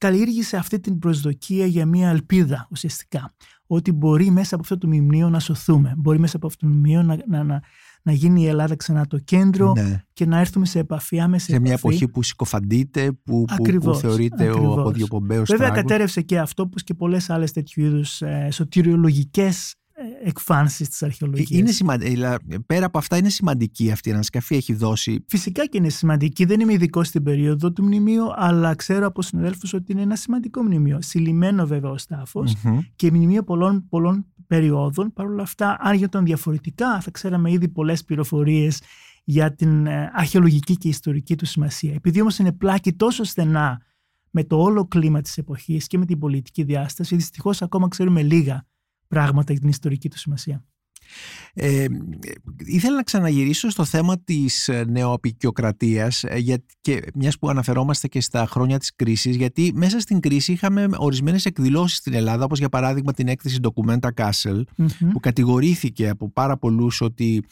[0.10, 3.34] καλλιέργησε αυτή την προσδοκία για μια ελπίδα ουσιαστικά.
[3.68, 5.94] Ότι μπορεί μέσα από αυτό το μνημείο να σωθούμε.
[5.98, 7.62] Μπορεί μέσα από αυτό το μνημείο να, να, να,
[8.02, 10.04] να γίνει η Ελλάδα ξανά το κέντρο Ναι.
[10.13, 11.88] και να έρθουμε σε επαφή, άμεση Σε μια επαφή.
[11.88, 14.78] εποχή που συκοφαντείται, που, που, που Ακριβώς, θεωρείται ο ακριβώς.
[14.80, 15.82] αποδιοπομπαίος Βέβαια τράγος.
[15.84, 19.76] κατέρευσε και αυτό όπως και πολλές άλλες τέτοιου είδους ε, σωτηριολογικές ε,
[20.23, 21.49] εκφάνσεις της αρχαιολογίας.
[21.49, 22.21] Ε, Είναι σημαντική,
[22.65, 26.45] πέρα από αυτά είναι σημαντική αυτή η ανασκαφή, έχει δώσει Φυσικά και είναι σημαντική.
[26.45, 30.63] Δεν είμαι ειδικός στην περίοδο του μνημείου, αλλά ξέρω από συναδέλφους ότι είναι ένα σημαντικό
[30.63, 31.01] μνημείο.
[31.01, 32.79] Συλλημένο βέβαια ο τάφο Μμμ.
[32.95, 35.13] και μνημείο πολλών, πολλών περιόδων.
[35.13, 38.81] Παρ' όλα αυτά, αν γινόταν διαφορετικά, θα ξέραμε ήδη πολλές πληροφορίες
[39.23, 41.93] για την ε, αρχαιολογική και ιστορική του σημασία.
[41.93, 43.81] Επειδή όμως είναι πλάκη τόσο στενά
[44.29, 48.65] με το όλο κλίμα της εποχής και με την πολιτική διάσταση, δυστυχώς ακόμα ξέρουμε λίγα
[49.08, 50.65] πράγματα για την ιστορική του σημασία.
[51.54, 51.86] Ε,
[52.58, 58.22] ήθελα να ξαναγυρίσω στο θέμα της ε, νεοαπικιοκρατίας ε, για, και μιας που αναφερόμαστε και
[58.22, 62.70] στα χρόνια της κρίσης γιατί μέσα στην κρίση είχαμε ορισμένες εκδηλώσεις στην Ελλάδα όπως για
[62.70, 65.12] παράδειγμα την έκθεση Documenta Castle Μμμ.
[65.12, 67.44] που κατηγορήθηκε από πάρα πολλούς ότι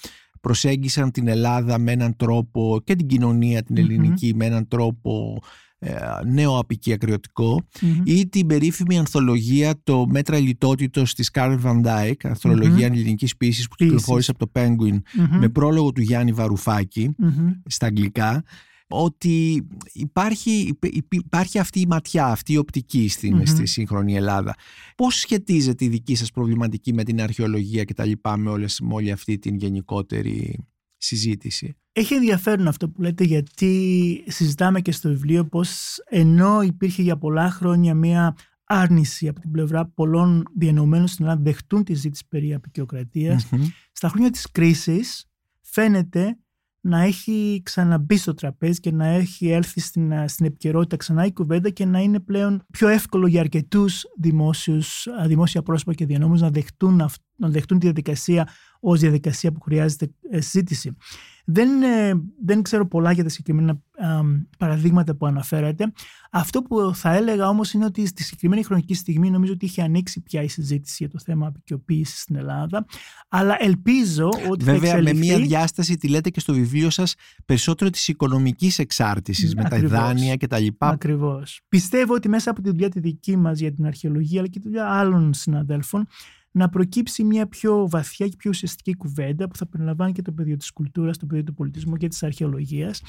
[0.42, 3.86] προσέγγισαν την Ελλάδα με έναν τρόπο και την κοινωνία την Μμμ.
[3.86, 5.42] ελληνική με έναν τρόπο
[5.84, 8.02] ε, νέο-απικιακριωτικό Μμμ.
[8.06, 13.76] ή την περίφημη ανθολογία το μέτρα λιτότητος της Κάρλ Van Dyke, ανθολογία ελληνικής ποίησης που
[13.78, 13.96] Ποίησης.
[13.96, 15.38] κυκλοφόρησε από το Penguin Μμμ.
[15.40, 17.52] με πρόλογο του Γιάννη Βαρουφάκη Μμμ.
[17.66, 18.44] στα αγγλικά
[18.88, 20.52] ότι υπάρχει,
[20.84, 23.46] υπ- υπάρχει αυτή η ματιά, αυτή η οπτική στην, Μμμ.
[23.46, 24.56] στη σύγχρονη Ελλάδα.
[24.96, 28.94] Πώς σχετίζεται η δική σας προβληματική με την αρχαιολογία και τα λοιπά με, όλες, με
[28.94, 30.66] όλη αυτή την γενικότερη
[31.04, 31.76] συζήτηση.
[31.92, 37.50] Έχει ενδιαφέρον αυτό που λέτε γιατί συζητάμε και στο βιβλίο πως ενώ υπήρχε για πολλά
[37.50, 42.54] χρόνια μία άρνηση από την πλευρά πολλών διανομένων στην Ελλάδα να δεχτούν τη ζήτηση περί
[42.54, 43.64] απεικιοκρατίας, Μμμ.
[43.92, 45.26] στα χρόνια της κρίσης
[45.62, 46.38] φαίνεται
[46.86, 51.32] να έχει ξαναμπεί στο τραπέζι και να έχει έλθει στην, ε, στην επικαιρότητα ξανά η
[51.34, 56.42] κουβέντα και να είναι πλέον πιο εύκολο για αρκετούς δημόσιους, α, δημόσια πρόσωπα και διανόμους
[56.42, 58.48] να δεχτούν, αυ- να δεχτούν τη διαδικασία
[58.80, 60.96] ως διαδικασία που χρειάζεται ε, συζήτηση.
[61.46, 64.20] Δεν, ε, δεν ξέρω πολλά για τα συγκεκριμένα α,
[64.58, 65.92] παραδείγματα που αναφέρατε.
[66.32, 70.22] Αυτό που θα έλεγα όμως είναι ότι στη συγκεκριμένη χρονική στιγμή νομίζω ότι είχε ανοίξει
[70.22, 72.86] πια η συζήτηση για το θέμα απεικιοποίησης στην Ελλάδα.
[73.28, 75.28] Αλλά ελπίζω ότι θα Βέβαια με εξελιχθεί.
[75.28, 77.16] μια διάσταση τη λέτε και στο βιβλίο σας
[77.46, 79.92] περισσότερο της οικονομικής εξάρτησης με τα Ακριβώς.
[80.00, 80.88] δάνεια και τα λοιπά.
[80.88, 81.62] Ακριβώς.
[81.68, 84.68] Πιστεύω ότι μέσα από τη δουλειά τη δική μας για την αρχαιολογία, αλλά και τη
[84.68, 86.08] δουλειά άλλων συναδέλφων,
[86.56, 90.58] να προκύψει μια πιο βαθιά και πιο ουσιαστική κουβέντα που θα περιλαμβάνει και το πεδίο
[90.58, 93.02] της κουλτούρας, το πεδίο του πολιτισμού και της αρχαιολογίας.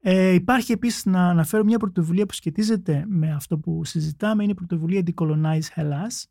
[0.00, 4.54] Ε, υπάρχει επίσης να αναφέρω μια πρωτοβουλία που σχετίζεται με αυτό που συζητάμε, είναι η
[4.54, 6.24] πρωτοβουλία Decolonize Hellas,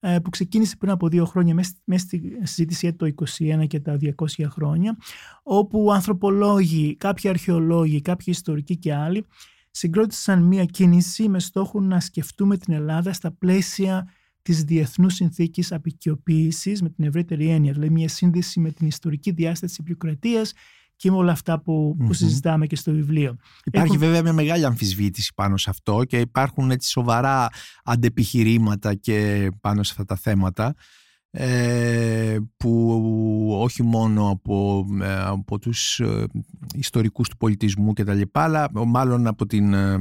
[0.00, 3.80] ε, που ξεκίνησε πριν από δύο χρόνια μέσα μέσα στη συζήτηση για το 21 και
[3.80, 4.96] τα 200 χρόνια,
[5.42, 9.26] όπου ανθρωπολόγοι, κάποιοι αρχαιολόγοι, κάποιοι ιστορικοί και άλλοι
[9.70, 14.08] συγκρότησαν μία κίνηση με στόχο να σκεφτούμε την Ελλάδα στα πλαίσια
[14.46, 19.76] της διεθνούς συνθήκης απεικιοποίησης με την ευρύτερη έννοια, δηλαδή μια σύνδεση με την ιστορική διάσταση
[19.76, 20.52] της επικρατείας
[20.96, 22.10] και με όλα αυτά που, που Μμμ.
[22.10, 23.36] συζητάμε και στο βιβλίο.
[23.64, 27.48] Υπάρχει Έχουν- βέβαια μια μεγάλη αμφισβήτηση πάνω σε αυτό και υπάρχουν έτσι σοβαρά
[27.84, 30.74] αντεπιχειρήματα και πάνω σε αυτά τα θέματα
[31.30, 32.98] ε, που
[33.60, 36.24] όχι μόνο από, ε, από τους ε,
[36.74, 39.98] ιστορικούς του πολιτισμού και τα λοιπά αλλά μάλλον από την, ε, ε,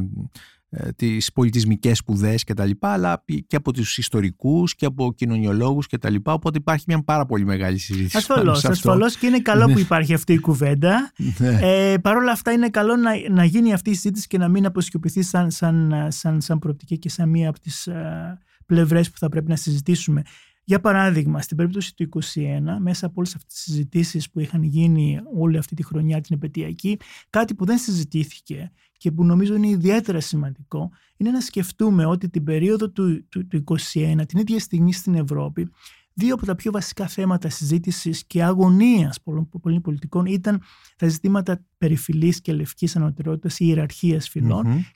[0.96, 5.98] τις πολιτισμικές σπουδές και τα λοιπά αλλά και από τους ιστορικούς και από κοινωνιολόγους και
[5.98, 8.90] τα λοιπά οπότε υπάρχει μια πάρα πολύ μεγάλη συζήτηση πάνω Ασφαλώς, σε αυτό.
[8.92, 9.74] ασφαλώς και είναι καλό Ναι.
[9.74, 11.12] που υπάρχει αυτή η κουβέντα.
[11.38, 11.60] Ναι.
[11.62, 14.66] Ε, Παρ' όλα αυτά είναι καλό να, να γίνει αυτή η συζήτηση και να μην
[14.66, 19.30] αποσκοπηθεί σαν, σαν, σαν, σαν προοπτική και σαν μία από τις ε, πλευρές που θα
[19.30, 20.22] πρέπει να συζητήσουμε.
[20.68, 25.20] Για παράδειγμα, στην περίπτωση του 2021, μέσα από όλες αυτές τις συζητήσεις που είχαν γίνει
[25.38, 26.98] όλη αυτή τη χρονιά την επαιτειακή,
[27.30, 32.44] κάτι που δεν συζητήθηκε και που νομίζω είναι ιδιαίτερα σημαντικό, είναι να σκεφτούμε ότι την
[32.44, 35.70] περίοδο του, του, του 2021, την ίδια στιγμή στην Ευρώπη,
[36.16, 40.62] δύο από τα πιο βασικά θέματα συζήτησης και αγωνίας πολλών, πολλών πολιτικών ήταν
[40.98, 44.32] τα ζητήματα περιφυλής και λευκής ανωτερότητας ή ιεραρχίας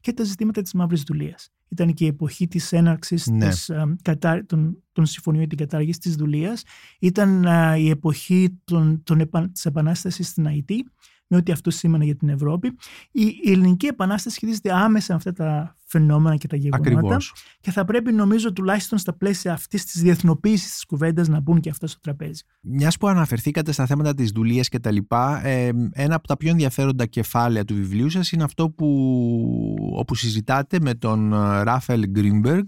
[0.01, 1.49] και τα ζητήματα της μαύρης δουλείας.
[1.69, 3.49] Ήταν και η εποχή της έναρξης ναι.
[3.49, 4.45] της, ε, κατα...
[4.45, 6.63] των, των συμφωνιών για την κατάργηση της δουλείας.
[6.99, 10.69] Ήταν ε, η εποχή των, των, της επανάστασης στην ΑΕΤ
[11.29, 12.67] με ό,τι αυτό σήμαινε για την Ευρώπη.
[13.11, 16.89] Η, η ελληνική επανάσταση σχετίζεται άμεσα με αυτά τα φαινόμενα και τα γεγονότα.
[16.89, 17.33] Ακριβώς.
[17.61, 21.69] Και θα πρέπει, νομίζω, τουλάχιστον στα πλαίσια αυτής της διεθνοποίησης της κουβέντας να μπουν και
[21.69, 22.41] αυτά στο τραπέζι.
[22.61, 26.49] Μιας που αναφερθήκατε στα θέματα της δουλεία και τα λοιπά, ε, ένα από τα πιο
[26.49, 28.87] ενδιαφέροντα κεφάλαια του βιβλίου σας είναι αυτό που
[29.95, 32.67] όπου συζητάτε με τον ε, Ράφελ Γκρίνμπεργκ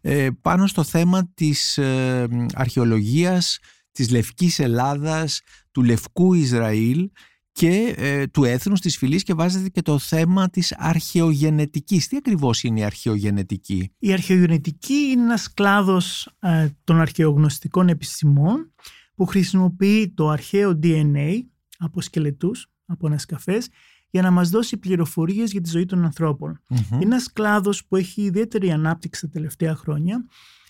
[0.00, 3.58] ε, πάνω στο θέμα της ε, αρχαιολογίας
[3.92, 5.40] της Λευκής Ελλάδας,
[5.70, 7.10] του Λευκού Ισραήλ
[7.54, 12.08] και ε, του έθνους της φυλής και βάζετε και το θέμα της αρχαιογενετικής.
[12.08, 18.72] Τι ακριβώς είναι η αρχαιογενετική; Η αρχαιογενετική είναι ένας κλάδος ε, των αρχαιογνωστικών επιστημών
[19.14, 21.30] που χρησιμοποιεί το αρχαίο DNA
[21.78, 23.68] από σκελετούς, από ανασκαφές,
[24.10, 26.60] για να μας δώσει πληροφορίες για τη ζωή των ανθρώπων.
[26.68, 30.63] Είναι ένας κλάδος που έχει ιδιαίτερη ανάπτυξη τα τελευταία χρόνια ε,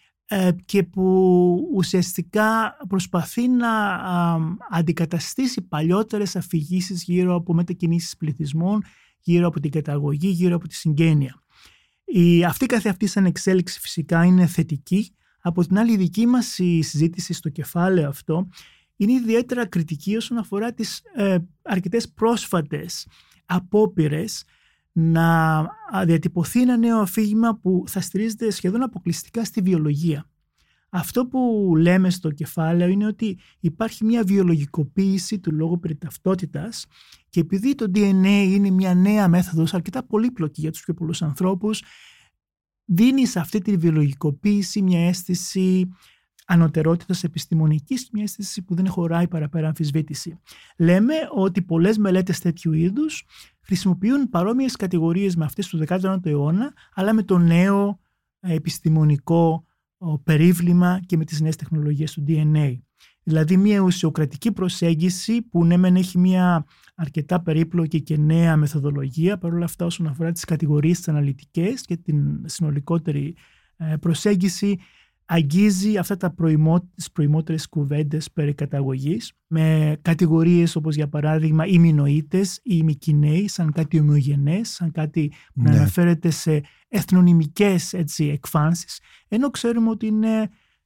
[0.65, 3.95] και που ουσιαστικά προσπαθεί να
[4.71, 8.83] αντικαταστήσει παλιότερες αφηγήσεις γύρω από μετακινήσεις πληθυσμών,
[9.21, 11.43] γύρω από την καταγωγή, γύρω από τη συγγένεια.
[12.05, 15.15] Η, αυτή καθε αυτή σαν εξέλιξη φυσικά είναι θετική.
[15.41, 18.49] Από την άλλη η δική μας η συζήτηση στο κεφάλαιο αυτό
[18.97, 23.07] είναι ιδιαίτερα κριτική όσον αφορά τις ε, αρκετές πρόσφατες
[23.45, 24.45] απόπειρες
[24.97, 25.67] να
[26.05, 30.29] διατυπωθεί ένα νέο αφήγημα που θα στηρίζεται σχεδόν αποκλειστικά στη βιολογία.
[30.89, 36.87] Αυτό που λέμε στο κεφάλαιο είναι ότι υπάρχει μια βιολογικοποίηση του λόγου περί ταυτότητας
[37.29, 41.83] και επειδή το DNA είναι μια νέα μέθοδος αρκετά πολύπλοκη για τους πιο πολλούς ανθρώπους,
[42.85, 45.89] δίνει σε αυτή τη βιολογικοποίηση μια αίσθηση
[46.45, 50.39] ανωτερότητας επιστημονικής και μια αίσθηση που δεν χωράει παραπέρα αμφισβήτηση.
[50.79, 53.25] Λέμε ότι πολλές μελέτες τέτοιου είδους
[53.61, 58.01] χρησιμοποιούν παρόμοιες κατηγορίες με αυτές του 19ου αιώνα, αλλά με το νέο
[58.41, 59.65] ε, επιστημονικό
[60.25, 62.79] περίβλημα και με τις νέες τεχνολογίες του DNA.
[63.23, 69.65] Δηλαδή μια ουσιοκρατική προσέγγιση που ναι μεν έχει μια αρκετά περίπλοκη και νέα μεθοδολογία παρόλα
[69.65, 73.37] αυτά όσον αφορά τις κατηγορίες τις αναλυτικές και την συνολικότερη
[73.77, 74.79] ε, προσέγγιση
[75.25, 81.79] αγγίζει αυτά τα προημό, τις προημότερες κουβέντες περί καταγωγής με κατηγορίες όπως για παράδειγμα οι
[81.79, 85.71] μηνοίτες ή οι μικυναίοι σαν κάτι ομοιογενές, σαν κάτι που ναι.
[85.71, 90.41] αναφέρεται σε εθνονυμικές έτσι, εκφάνσεις ενώ ξέρουμε ότι είναι,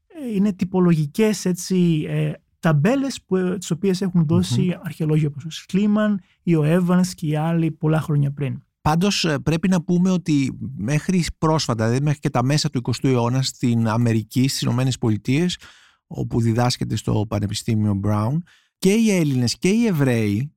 [0.06, 4.80] ε, είναι τυπολογικές έτσι, ε, ταμπέλες που, ε, τις οποίες έχουν δώσει mm-hmm.
[4.84, 8.62] αρχαιολόγοι όπως ο Σκλίμαν ή ο Evans και οι άλλοι πολλά χρόνια πριν.
[8.88, 13.08] Πάντως ε, πρέπει να πούμε ότι μέχρι πρόσφατα, δηλαδή μέχρι και τα μέσα του 20ου
[13.08, 15.58] αιώνα στην Αμερική, στις Ηνωμένες Πολιτείες,
[16.06, 18.36] όπου διδάσκεται στο Πανεπιστήμιο Brown,
[18.78, 20.54] και οι Έλληνες και οι Εβραίοι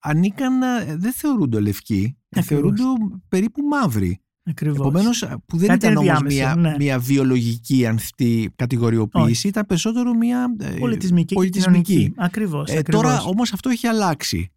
[0.00, 2.82] ανήκαν, ε, δεν θεωρούνται λευκοί, θεωρούνται
[3.28, 4.20] περίπου μαύροι.
[4.42, 4.78] Ακριβώς.
[4.78, 6.74] Επομένως, που δεν ήταν όμως μια, ναι.
[6.78, 11.34] μια βιολογική αυτή κατηγοριοποίηση, ήταν περισσότερο μια ε, πολιτισμική.
[11.34, 12.12] πολιτισμική.
[12.16, 14.50] Ακριβώς, ε, Τώρα όμως αυτό έχει αλλάξει.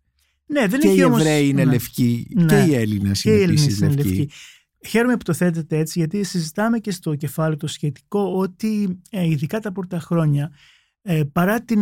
[0.45, 1.71] Ναι, δεν και οι Εβραίοι είναι ναι.
[1.71, 2.45] λευκοί ναι.
[2.45, 3.95] και οι Έλληνες είναι επίσης λευκοί.
[3.95, 4.29] λευκοί.
[4.87, 9.59] Χαίρομαι που το θέτετε έτσι, γιατί συζητάμε και στο κεφάλαιο το σχετικό ότι ε, ειδικά
[9.59, 10.51] τα πρώτα χρόνια,
[11.01, 11.81] ε, παρά την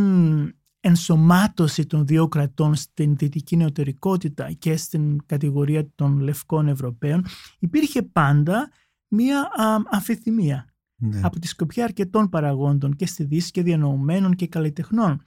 [0.80, 7.26] ενσωμάτωση των δύο κρατών στην δυτική νεωτερικότητα και στην κατηγορία των λευκών Ευρωπαίων,
[7.60, 8.71] υπήρχε πάντα
[9.08, 9.50] μία
[9.89, 11.19] αμφιθυμία ναι.
[11.24, 15.24] από τη σκοπιά αρκετών παραγόντων και στη Δύση και διανοουμένων και καλλιτεχνών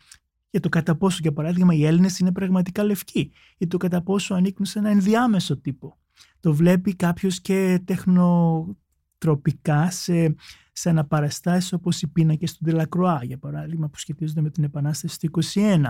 [0.54, 4.34] για το κατά πόσο, για παράδειγμα, οι Έλληνες είναι πραγματικά λευκοί ή το κατά πόσο
[4.34, 5.98] ανήκουν σε ένα ενδιάμεσο τύπο.
[6.40, 10.34] Το βλέπει κάποιος και τεχνοτροπικά σε,
[10.72, 15.42] σε αναπαραστάσεις όπως οι πίνακες του Ντελακροά, για παράδειγμα, που σχετίζονται με την Επανάσταση του
[15.54, 15.82] 21.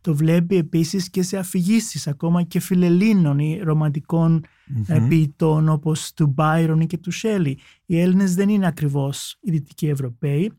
[0.00, 5.06] Το βλέπει επίσης και σε αφηγήσεις ακόμα και φιλελλήνων ή ρομαντικών mm-hmm.
[5.08, 7.58] ποιητών όπως του Μπάιρον ή και του Σέλι.
[7.86, 10.52] Οι Έλληνες δεν είναι ακριβώς οι Δυτικοί Ευρωπαίοι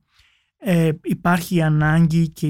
[0.64, 2.48] ε, υπάρχει η ανάγκη και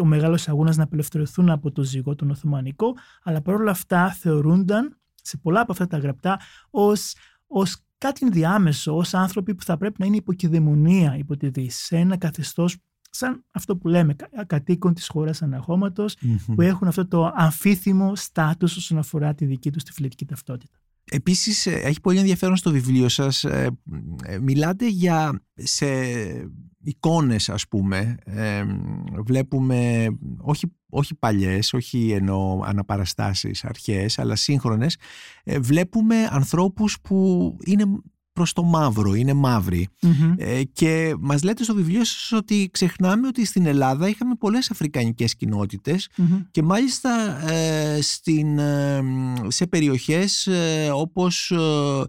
[0.00, 5.36] ο μεγάλος αγώνας να απελευθερωθούν από το ζυγό τον Οθωμανικό, αλλά παρόλα αυτά θεωρούνταν σε
[5.36, 6.40] πολλά από αυτά τα γραπτά
[6.70, 7.14] ως,
[7.46, 11.96] ως κάτι ενδιάμεσο, ως άνθρωποι που θα πρέπει να είναι υποκειδαιμονία υπό τη Δύση, σε
[11.96, 12.76] ένα καθεστώς
[13.10, 14.16] σαν αυτό που λέμε,
[14.46, 15.42] κατοίκων της χώρας
[16.54, 20.78] που έχουν αυτό το αμφίθυμο στάτους όσον αφορά τη δική τους τη φιλετική ταυτότητα.
[21.10, 23.70] Επίσης ε, έχει πολύ ενδιαφέρον στο βιβλίο σας ε,
[24.22, 25.86] ε, μιλάτε για σε
[26.88, 28.16] εικόνες ας πούμε
[29.24, 34.96] βλέπουμε όχι, όχι παλιές όχι ενώ αναπαραστάσεις αρχαίες αλλά σύγχρονες
[35.60, 37.84] βλέπουμε ανθρώπους που είναι
[38.38, 39.88] προς το μαύρο, είναι μαύροι.
[40.02, 40.34] Μμμ.
[40.36, 45.36] Ε, και μας λέτε στο βιβλίο σας ότι ξεχνάμε ότι στην Ελλάδα είχαμε πολλές αφρικανικές
[45.36, 46.42] κοινότητες Μμμ.
[46.50, 47.10] και μάλιστα
[47.50, 49.04] ε, στην, ε,
[49.48, 52.04] σε περιοχές ε, όπως ε,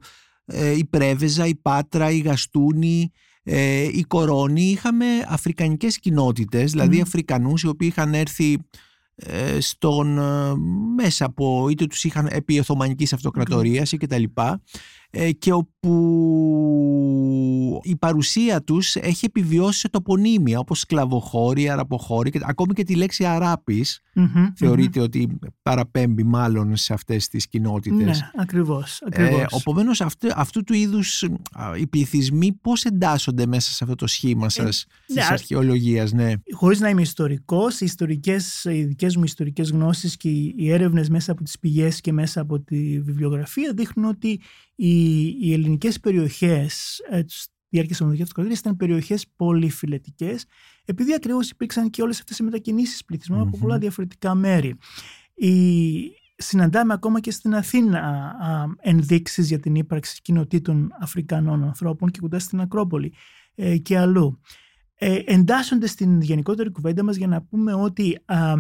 [0.45, 3.11] ε, η Πρέβεζα, η Πάτρα, η Γαστούνη,
[3.43, 7.02] ε, η Κορώνη είχαμε αφρικανικές κοινότητες, δηλαδή Μμμ.
[7.02, 8.58] Αφρικανούς οι οποίοι είχαν έρθει
[9.15, 10.54] ε, στον, ε,
[10.95, 14.62] μέσα από είτε τους είχαν επί Οθωμανικής Αυτοκρατορίας ή και τα λοιπά
[15.08, 15.08] ε,
[15.39, 15.87] και όπου
[17.83, 23.25] η παρουσία τους έχει επιβιώσει σε τοπονύμια όπως σκλαβοχώρη, αραποχώρη και ακόμη και τη λέξη
[23.25, 24.45] αράπης Μμμ.
[24.55, 28.19] θεωρείται ότι παραπέμπει μάλλον σε αυτές τις κοινότητες.
[28.19, 29.01] Ναι, ακριβώς.
[29.05, 29.41] ακριβώς.
[29.41, 34.07] Ε, Οπομένως αυτού, αυτού του είδους α, οι πληθυσμοί πώς εντάσσονται μέσα σε αυτό το
[34.07, 36.33] σχήμα σας ναι, της α- αρχαιολογίας, ναι.
[36.53, 41.09] Χωρίς να είμαι ιστορικός, οι, ιστορικές, οι δικές μου ιστορικές γνώσεις και οι οι έρευνες
[41.09, 44.39] μέσα από τις πηγές και μέσα από τη βιβλιογραφία δείχνουν ότι
[44.81, 50.45] οι, οι ελληνικές περιοχές ε, στη διάρκεια της Ομοσπονδίας της ήταν περιοχές πολυφιλετικές
[50.85, 53.61] επειδή ακριβώς υπήρξαν και όλες αυτές οι μετακινήσεις πληθυσμών από Μμμ.
[53.61, 54.75] πολλά διαφορετικά μέρη.
[55.33, 55.51] Η,
[56.35, 62.39] συναντάμε ακόμα και στην Αθήνα α, ενδείξεις για την ύπαρξη κοινοτήτων Αφρικανών ανθρώπων και κοντά
[62.39, 63.13] στην Ακρόπολη
[63.55, 64.39] ε, και αλλού.
[64.95, 68.55] Ε, εντάσσονται στην γενικότερη κουβέντα μας για να πούμε ότι α,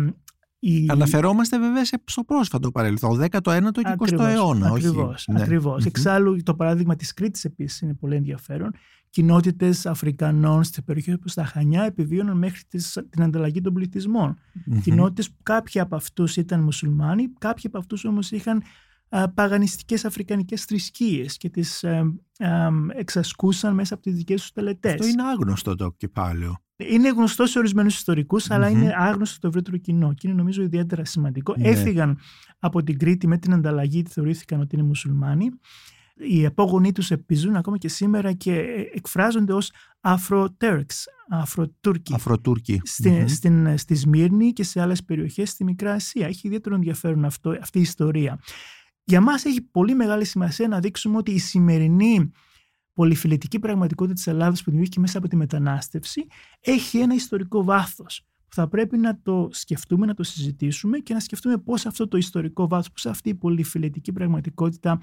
[0.59, 0.85] η...
[0.87, 4.67] Αναφερόμαστε βέβαια σε- στο πρόσφατο παρελθόν, 19ο και 20ο αιώνα.
[4.67, 5.31] Ακριβώς, όχι.
[5.31, 5.41] Ναι.
[5.41, 5.79] ακριβώς.
[5.79, 5.87] Μμμ.
[5.87, 8.71] Εξάλλου το παράδειγμα της Κρήτης επίσης είναι πολύ ενδιαφέρον.
[9.09, 14.37] Κοινότητες Αφρικανών στις περιοχές όπως τα Χανιά επιβίωναν μέχρι τις, την ανταλλαγή των πληθυσμών.
[14.65, 14.79] Μμμ.
[14.79, 18.61] Κοινότητες που κάποιοι από αυτούς ήταν μουσουλμάνοι, κάποιοι από αυτούς όμως είχαν α,
[19.33, 24.93] παγανιστικές αφρικανικές θρησκείες και τις ε, ε, εξασκούσαν μέσα από τις δικές τους τελετές.
[24.93, 26.57] Αυτό είναι άγνωστο το κεφάλαιο.
[26.75, 28.77] Είναι γνωστό σε ορισμένους ιστορικούς, αλλά Μμμ.
[28.77, 31.55] είναι άγνωστο στο ευρύτερο κοινό και είναι νομίζω ιδιαίτερα σημαντικό.
[31.57, 31.67] Ναι.
[31.67, 32.19] Έφυγαν
[32.59, 35.49] από την Κρήτη με την ανταλλαγή, θεωρήθηκαν ότι είναι μουσουλμάνοι.
[36.15, 42.13] Οι απόγονοί τους επιζούν ακόμα και σήμερα και ε, εκφράζονται ως Αφρο-Τέρξ, Αφροτούρκοι.
[42.13, 42.81] Αφροτούρκοι.
[42.83, 43.27] Στη, Μμμ.
[43.27, 46.27] στην, στη Σμύρνη και σε άλλες περιοχές στη Μικρά Ασία.
[46.27, 48.39] Έχει ιδιαίτερο ενδιαφέρον αυτό, αυτή η ιστορία.
[49.09, 52.31] Για μας έχει πολύ μεγάλη σημασία να δείξουμε ότι η σημερινή
[52.93, 56.25] πολυφιλετική πραγματικότητα της Ελλάδας που δημιουργήθηκε μέσα από τη μετανάστευση
[56.59, 61.19] έχει ένα ιστορικό βάθος που θα πρέπει να το σκεφτούμε, να το συζητήσουμε και να
[61.19, 64.99] σκεφτούμε πώς αυτό το ιστορικό βάθος, πώς αυτή η πολυφιλετική πραγματικότητα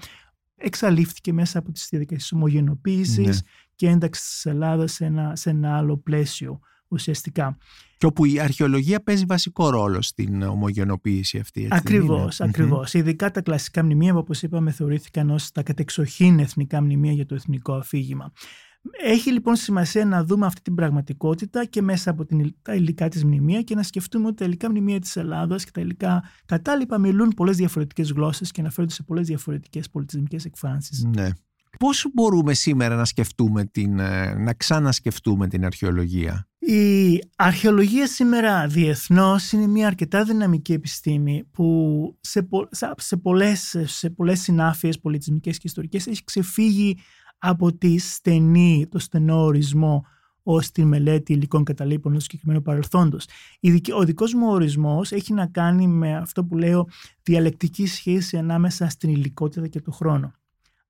[0.55, 3.49] εξαλείφθηκε μέσα από τις διαδικασίες ομογενοποίησης Ναι.
[3.75, 7.57] και ένταξης της Ελλάδας σε ένα, σε ένα άλλο πλαίσιο ουσιαστικά.
[7.97, 11.61] Και όπου η αρχαιολογία παίζει βασικό ρόλο στην ομογενοποίηση αυτή.
[11.61, 12.93] Έτσι δεν Ακριβώς, είναι; ακριβώς.
[12.93, 17.35] Ειδικά τα κλασικά μνημεία που όπως είπαμε θεωρήθηκαν ως τα κατεξοχήν εθνικά μνημεία για το
[17.35, 18.31] εθνικό αφήγημα.
[19.03, 23.23] Έχει λοιπόν σημασία να δούμε αυτή την πραγματικότητα και μέσα από την, τα υλικά της
[23.23, 27.29] μνημεία και να σκεφτούμε ότι τα υλικά μνημεία της Ελλάδας και τα υλικά κατάλοιπα μιλούν
[27.29, 31.05] πολλές διαφορετικές γλώσσες και αναφέρονται σε πολλές διαφορετικές πολιτισμικές εκφάνσεις.
[31.05, 31.11] μհμ.
[31.15, 31.29] Ναι.
[31.79, 39.51] Πώς μπορούμε σήμερα να σκεφτούμε την, ε, να ξανασκεφτούμε την αρχαιολογία; Η αρχαιολογία σήμερα διεθνώς
[39.51, 45.55] είναι μια αρκετά δυναμική επιστήμη που σε, πο- σε- σε, πολλές, σε πολλές συνάφειες πολιτισμικές
[45.57, 46.97] και ιστορικές έχει ξεφύγει
[47.37, 50.05] από τη στενή, το στενό ορισμό
[50.43, 53.25] ως τη μελέτη υλικών καταλήπων του συγκεκριμένου παρελθόντος.
[53.59, 56.87] Η δικη- Ο δικός μου ορισμός έχει να κάνει με αυτό που λέω
[57.23, 60.33] διαλεκτική σχέση ανάμεσα στην υλικότητα και το χρόνο.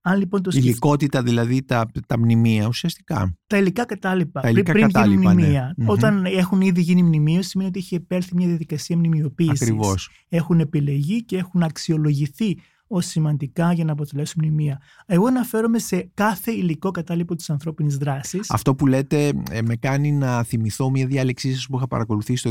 [0.02, 3.38] Αν λοιπόν το Η σκεφτεί υλικότητα δηλαδή τα, τα μνημεία ουσιαστικά.
[3.48, 4.42] τα υλικά κατάλοιπα.
[4.42, 5.42] Τα υλικά πριν, πριν γίνουν κατάλοιπα, ναι.
[5.42, 5.74] μνημεία.
[5.78, 5.90] Μμμ.
[5.90, 9.62] Όταν έχουν ήδη γίνει μνημείο, σημαίνει ότι έχει επέλθει μια διαδικασία μνημειοποίησης.
[9.62, 10.10] Ακριβώς.
[10.30, 12.58] Έχουν επιλεγεί και έχουν αξιολογηθεί
[12.88, 14.82] ως σημαντικά για να αποτελέσουν μνημεία.
[15.06, 18.52] Εγώ αναφέρομαι σε κάθε υλικό κατάλοιπο της ανθρώπινης δράσης.
[18.52, 22.50] Αυτό που λέτε ε, με κάνει να θυμηθώ μια διάλεξή σας που είχα παρακολουθήσει το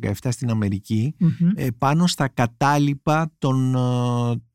[0.00, 1.14] 2017 στην Αμερική
[1.54, 3.78] ε, πάνω στα κατάλοιπα των, ε,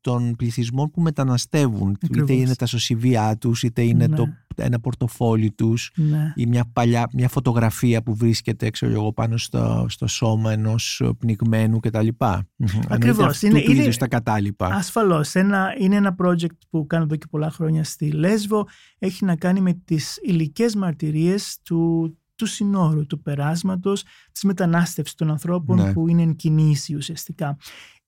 [0.00, 1.96] των πληθυσμών που μεταναστεύουν.
[2.02, 2.30] Ακριβώς.
[2.30, 4.16] Είτε είναι τα σωσιβιά τους, είτε είναι Ναι.
[4.16, 6.32] το, ένα πορτοφόλι τους Ναι.
[6.36, 11.80] ή μια, παλιά, μια φωτογραφία που βρίσκεται ξέρω εγώ, πάνω στο, στο σώμα ενός πνιγμένου
[11.80, 12.08] κτλ.
[12.56, 12.68] Μμμ.
[12.88, 13.24] Ακριβώς.
[13.26, 14.66] Αυτού Είναι- του είναι- είδους τα κατάλοιπα.
[14.66, 15.34] Ασφαλώς.
[15.34, 18.66] Είναι ένα project που κάνω εδώ και πολλά χρόνια στη Λέσβο.
[18.98, 25.30] Έχει να κάνει με τις υλικές μαρτυρίες του, του συνόρου, του περάσματος, της μετανάστευσης των
[25.30, 25.92] ανθρώπων Ναι.
[25.92, 27.56] που είναι εν κινήσει ουσιαστικά.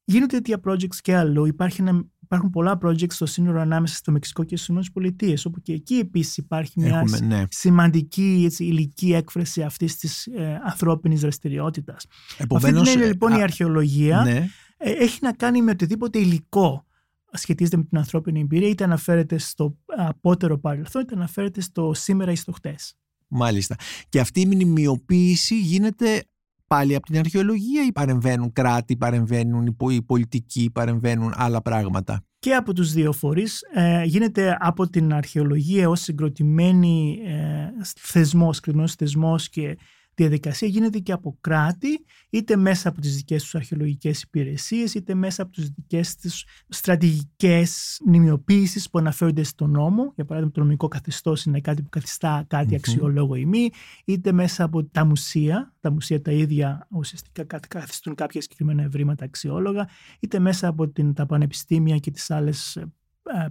[0.05, 1.45] Γίνονται τέτοια projects και αλλού.
[1.47, 2.03] Υπάρχει ένα,
[2.33, 6.37] υπάρχουν πολλά projects στο σύνορο ανάμεσα στο Μεξικό και στις ΗΠΑ, όπου και εκεί επίσης
[6.37, 7.43] υπάρχει μια Έχουμε, ναι.
[7.51, 12.07] σημαντική έτσι, υλική έκφραση αυτής της ε, ανθρώπινης δραστηριότητας.
[12.07, 14.49] Με αυτή την Επομένως, έννοια ε, λοιπόν α, η αρχαιολογία ναι.
[14.77, 16.87] ε, έχει να κάνει με οτιδήποτε υλικό
[17.33, 22.37] σχετίζεται με την ανθρώπινη εμπειρία, είτε αναφέρεται στο απότερο παρελθόν, είτε αναφέρεται στο σήμερα ή
[22.37, 22.97] στο χτες.
[23.29, 23.77] Μάλιστα.
[24.09, 26.25] Και αυτή η μνημειοποίηση γίνεται
[26.73, 32.73] πάλι από την αρχαιολογία ή παρεμβαίνουν κράτη, παρεμβαίνουν οι πολιτικοί, παρεμβαίνουν άλλα πράγματα; Και από
[32.73, 38.61] τους δύο φορείς ε, γίνεται από την αρχαιολογία ως συγκροτημένη ε, θεσμός,
[38.97, 39.77] θεσμός και
[40.23, 45.43] διαδικασία γίνεται και από κράτη, είτε μέσα από τις δικές τους αρχαιολογικές υπηρεσίες, είτε μέσα
[45.43, 50.13] από τις δικές τους στρατηγικές μνημειοποίησεις που αναφέρονται στον νόμο.
[50.15, 53.71] Για παράδειγμα, το νομικό καθεστώς είναι κάτι που καθιστά κάτι αξιόλογο ή μη,
[54.05, 59.89] είτε μέσα από τα μουσεία, τα μουσεία τα ίδια ουσιαστικά καθιστούν κάποια συγκεκριμένα ευρήματα αξιόλογα,
[60.21, 62.93] είτε μέσα από την, τα πανεπιστήμια και τις άλλες ε,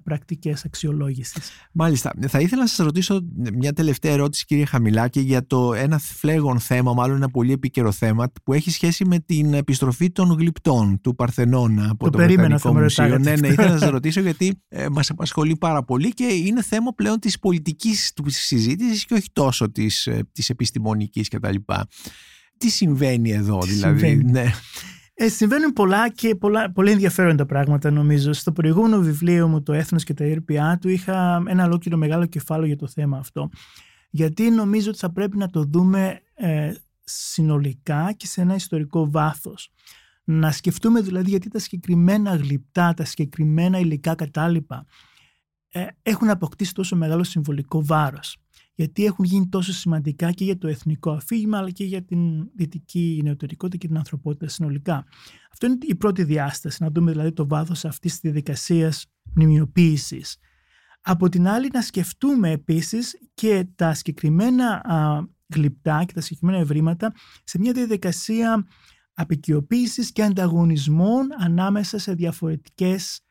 [0.03, 1.51] πρακτικές αξιολόγησης.
[1.71, 2.13] Μάλιστα.
[2.27, 3.21] Θα ήθελα να σας ρωτήσω
[3.53, 8.31] μια τελευταία ερώτηση κύριε Χαμηλάκη για το ένα φλέγον θέμα, μάλλον ένα πολύ επίκαιρο θέμα
[8.43, 13.17] που έχει σχέση με την επιστροφή των γλυπτών του Παρθενώνα από το, το Βρετανικό Μουσείο.
[13.17, 16.93] Ναι, ναι, ήθελα να σας ρωτήσω γιατί ε, μας απασχολεί πάρα πολύ και είναι θέμα
[16.93, 21.55] πλέον της πολιτικής του συζήτησης και όχι τόσο της, ε, της επιστημονικής κτλ.
[22.57, 23.99] Τι συμβαίνει εδώ δηλαδή.
[23.99, 24.51] Συμβαίνει; Ναι.
[25.23, 28.33] Ε, συμβαίνουν πολλά και πολλά, πολύ ενδιαφέροντα πράγματα νομίζω.
[28.33, 32.67] Στο προηγούμενο βιβλίο μου «Το έθνος και τα ήρπιά του» είχα ένα ολόκληρο μεγάλο κεφάλαιο
[32.67, 33.49] για το θέμα αυτό.
[34.09, 39.71] Γιατί νομίζω ότι θα πρέπει να το δούμε ε, συνολικά και σε ένα ιστορικό βάθος.
[40.23, 44.85] Να σκεφτούμε δηλαδή γιατί τα συγκεκριμένα γλυπτά, τα συγκεκριμένα υλικά κατάλοιπα
[45.71, 48.37] ε, έχουν αποκτήσει τόσο μεγάλο συμβολικό βάρος
[48.73, 53.21] γιατί έχουν γίνει τόσο σημαντικά και για το εθνικό αφήγημα αλλά και για την δυτική
[53.23, 55.05] νεωτερικότητα και την ανθρωπότητα συνολικά.
[55.51, 60.37] Αυτό είναι η πρώτη διάσταση, να δούμε δηλαδή το βάθος αυτής της διαδικασίας μνημειοποίησης.
[61.01, 67.13] Από την άλλη να σκεφτούμε επίσης και τα συγκεκριμένα α, γλυπτά και τα συγκεκριμένα ευρήματα
[67.43, 68.67] σε μια διαδικασία
[69.13, 73.21] απεικιοποίησης και ανταγωνισμών ανάμεσα σε διαφορετικές,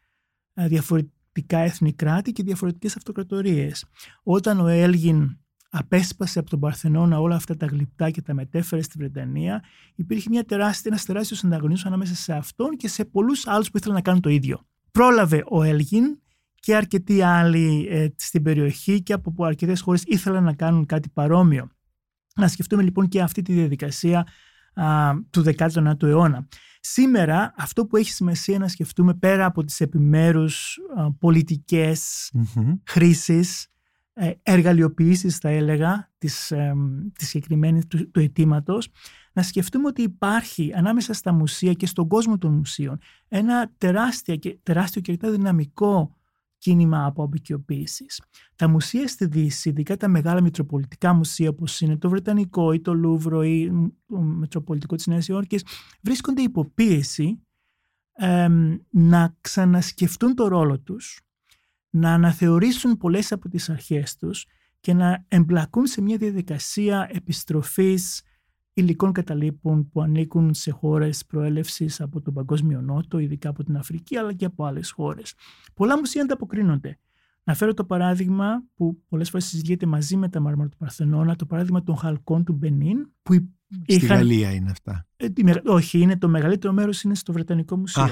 [1.32, 3.84] διαφορετικά εθνικά κράτη και διαφορετικές αυτοκρατορίες.
[4.22, 5.38] Όταν ο Έλγιν
[5.70, 9.62] απέσπασε από τον Παρθενώνα όλα αυτά τα γλυπτά και τα μετέφερε στη Βρετανία,
[9.94, 13.96] υπήρχε μια τεράστια, ένας τεράστιος ανταγωνισμός ανάμεσα σε αυτόν και σε πολλούς άλλους που ήθελαν
[13.96, 14.66] να κάνουν το ίδιο.
[14.90, 16.04] Πρόλαβε ο Έλγιν
[16.54, 21.70] και αρκετοί άλλοι ε, στην περιοχή και από αρκετές χώρες ήθελαν να κάνουν κάτι παρόμοιο.
[22.36, 24.26] Να σκεφτούμε λοιπόν και αυτή τη διαδικασία
[24.74, 26.48] α, του 19ου αιώνα.
[26.80, 32.78] Σήμερα αυτό που έχει σημασία να σκεφτούμε πέρα από τις επιμέρους α, πολιτικές mm-hmm.
[32.84, 33.70] χρήσεις
[34.12, 36.72] ε, εργαλειοποιήσεις θα έλεγα της, ε,
[37.18, 38.88] της συγκεκριμένης του, του αιτήματος,
[39.32, 44.58] να σκεφτούμε ότι υπάρχει ανάμεσα στα μουσεία και στον κόσμο των μουσείων ένα τεράστιο και,
[44.62, 46.16] τεράστιο και δυναμικό
[46.60, 48.22] κίνημα από απεικιοποίησης.
[48.56, 52.94] Τα μουσεία στη Δύση, ειδικά τα μεγάλα μητροπολιτικά μουσεία όπως είναι το Βρετανικό ή το
[52.94, 53.70] Λούβρο ή
[54.06, 55.64] το Μητροπολιτικό της Νέας Υόρκης,
[56.02, 57.42] βρίσκονται υποπίεση
[58.12, 58.48] ε,
[58.90, 61.20] να ξανασκεφτούν το ρόλο τους
[61.90, 64.46] να αναθεωρήσουν πολλές από τις αρχές τους
[64.80, 68.22] και να εμπλακούν σε μια διαδικασία επιστροφής
[68.80, 74.16] υλικών καταλήπων που ανήκουν σε χώρες προέλευσης από τον Παγκόσμιο Νότο, ειδικά από την Αφρική,
[74.16, 75.34] αλλά και από άλλες χώρες.
[75.74, 76.98] Πολλά μουσεία ανταποκρίνονται.
[77.44, 81.46] Να φέρω το παράδειγμα που πολλές φορές συζητιέται μαζί με τα μάρμαρα του Παρθενώνα, το
[81.46, 83.34] παράδειγμα των χαλκών του Μπενίν, που
[83.82, 84.16] Στη είχαν...
[84.16, 85.06] Γαλλία είναι αυτά.
[85.16, 85.28] Ε,
[85.64, 88.08] όχι, είναι το μεγαλύτερο μέρος είναι στο Βρετανικό Μουσείο.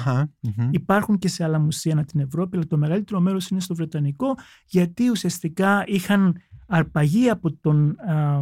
[0.71, 4.35] Υπάρχουν και σε άλλα μουσεία ανά την Ευρώπη, αλλά το μεγαλύτερο μέρος είναι στο Βρετανικό,
[4.66, 7.97] γιατί ουσιαστικά είχαν αρπαγεί από τον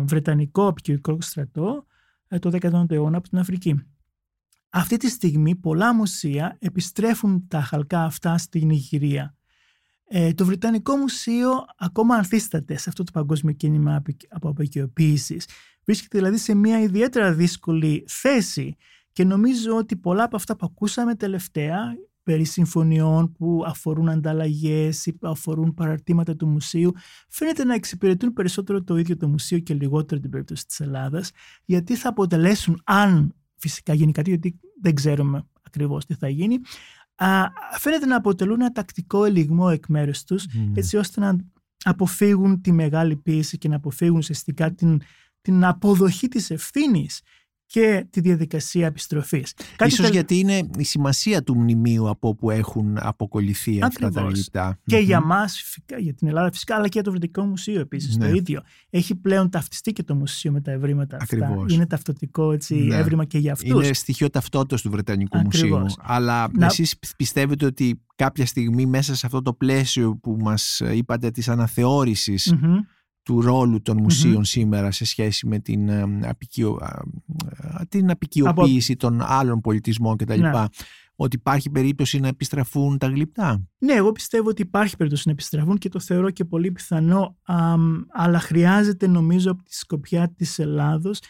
[0.04, 1.94] Βρετανικό Απικιοϊκό στρατό ε,
[2.28, 3.84] το 19ο αιώνα από την Αφρική.
[4.70, 9.36] Αυτή τη στιγμή πολλά μουσεία επιστρέφουν τα χαλκά αυτά στην Ιγυρία.
[10.08, 15.46] Ε, το Βρετανικό Μουσείο ακόμα ανθίσταται σε αυτό το παγκόσμιο κίνημα από απεικιοποίησης
[15.86, 18.76] Βρίσκεται δηλαδή σε μια ιδιαίτερα δύσκολη θέση
[19.12, 21.96] και νομίζω ότι πολλά από αυτά που ακούσαμε τελευταία
[22.26, 26.92] περί συμφωνιών που αφορούν ανταλλαγές ή που αφορούν παραρτήματα του μουσείου
[27.28, 31.30] φαίνεται να εξυπηρετούν περισσότερο το ίδιο το μουσείο και λιγότερο την περίπτωση της Ελλάδας
[31.64, 36.58] γιατί θα αποτελέσουν αν φυσικά γίνει κάτι γιατί δεν ξέρουμε ακριβώς τι θα γίνει
[37.14, 37.26] α,
[37.78, 40.72] φαίνεται να αποτελούν ένα τακτικό ελιγμό εκ μέρους τους mm.
[40.74, 41.36] έτσι ώστε να
[41.84, 45.00] αποφύγουν τη μεγάλη πίεση και να αποφύγουν ουσιαστικά την
[45.40, 47.20] την αποδοχή της ευθύνης
[47.66, 49.54] και τη διαδικασία επιστροφής.
[49.84, 54.78] Ίσως γιατί είναι η σημασία του μνημείου από όπου έχουν αποκολληθεί αυτά τα λεπτά.
[54.84, 58.26] Και για μας, για την Ελλάδα φυσικά, αλλά και για το Βρετικό Μουσείο επίσης το
[58.26, 58.36] ναι.
[58.36, 58.62] ίδιο.
[58.90, 61.54] Έχει πλέον ταυτιστεί και το μουσείο με τα ευρήματα αυτά.
[61.66, 62.96] Είναι ταυτοτικό έτσι, ναι.
[62.96, 63.84] έβριμα και για αυτούς.
[63.84, 65.86] Είναι στοιχείο ταυτότητας του Βρετανικού Μουσείου.
[65.98, 66.66] Αλλά Να...
[66.66, 72.54] εσείς πιστεύετε ότι κάποια στιγμή μέσα σε αυτό το πλαίσιο που μας είπατε της αναθεώρησης
[73.26, 75.90] του ρόλου των μουσείων σήμερα σε σχέση με την,
[76.26, 76.78] απικιο,
[77.88, 80.40] την απικιοποίηση των άλλων πολιτισμών κτλ.
[80.40, 80.50] Ναι.
[81.16, 85.78] Ότι υπάρχει περίπτωση να επιστραφούν τα γλυπτά; Ναι, εγώ πιστεύω ότι υπάρχει περίπτωση να επιστραφούν
[85.78, 87.36] και το θεωρώ και πολύ πιθανό,
[88.12, 91.20] αλλά χρειάζεται νομίζω από τη σκοπιά της Ελλάδος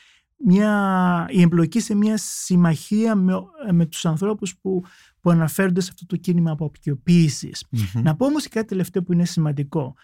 [0.44, 3.34] μια, η εμπλοκή σε μια συμμαχία με,
[3.72, 4.84] με τους ανθρώπους που,
[5.20, 7.64] που αναφέρονται σε αυτό το κίνημα αποπικιοποίησης.
[8.02, 9.94] Να πω όμως κάτι τελευταίο που είναι σημαντικό.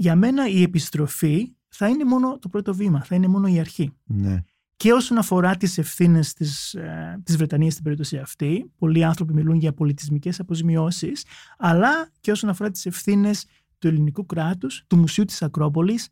[0.00, 3.92] Για μένα η επιστροφή θα είναι μόνο το πρώτο βήμα, θα είναι μόνο η αρχή.
[4.04, 4.42] Ναι.
[4.76, 9.56] Και όσον αφορά τις ευθύνες της, ε, της Βρετανίας στην περίπτωση αυτή, πολλοί άνθρωποι μιλούν
[9.56, 11.24] για πολιτισμικές αποζημιώσεις,
[11.58, 13.44] αλλά και όσον αφορά τις ευθύνες
[13.78, 16.08] του ελληνικού κράτους, του Μουσείου της Ακρόπολης,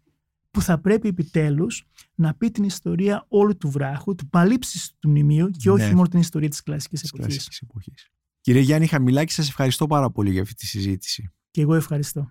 [0.50, 1.84] που θα πρέπει επιτέλους
[2.14, 5.94] να πει την ιστορία όλου του βράχου, του παλίψης του μνημείου και όχι Ναι.
[5.94, 7.34] μόνο την ιστορία της κλασικής Της εποχής.
[7.34, 8.08] κλασικής εποχής.
[8.40, 11.30] Κύριε Γιάννη Χαμηλάκη, σας ευχαριστώ πάρα πολύ για αυτή τη συζήτηση.
[11.50, 12.30] Και εγώ ευχαριστώ.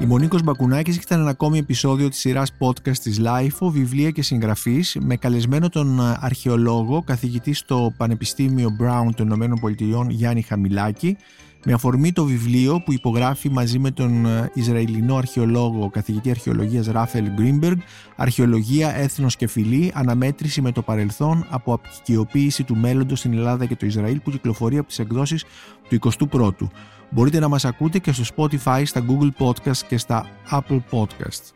[0.00, 4.96] Η Μονίκος Μπακουνάκης ήταν ένα ακόμη επεισόδιο της σειράς podcast της LIFO, βιβλία και συγγραφής,
[5.00, 11.16] με καλεσμένο τον ε, αρχαιολόγο, καθηγητή στο Πανεπιστήμιο Brown των Ηνωμένων Πολιτειών Γιάννη Χαμηλάκη,
[11.64, 17.30] με αφορμή το βιβλίο που υπογράφει μαζί με τον ε, Ισραηλινό αρχαιολόγο, καθηγητή αρχαιολογίας Ράφελ
[17.30, 17.78] Γκρίνμπεργκ,
[18.16, 23.76] Αρχαιολογία, Έθνος και Φυλή, αναμέτρηση με το παρελθόν από απεικιοποίηση του μέλλοντος στην Ελλάδα και
[23.76, 25.44] το Ισραήλ που κυκλοφορεί από τις εκδόσεις
[25.88, 25.98] του
[26.30, 26.68] 21ου.
[27.10, 31.52] Μπορείτε να μας ακούτε και στο Spotify, στα Google Podcast και στα Apple Podcast.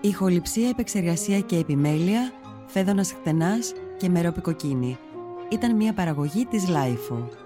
[0.00, 2.32] Ηχοληψία, επεξεργασία και επιμέλεια,
[2.66, 4.98] φέδωνας χτενάς και μερόπικοκίνη.
[5.50, 7.45] Ήταν μια παραγωγή της Lifeo.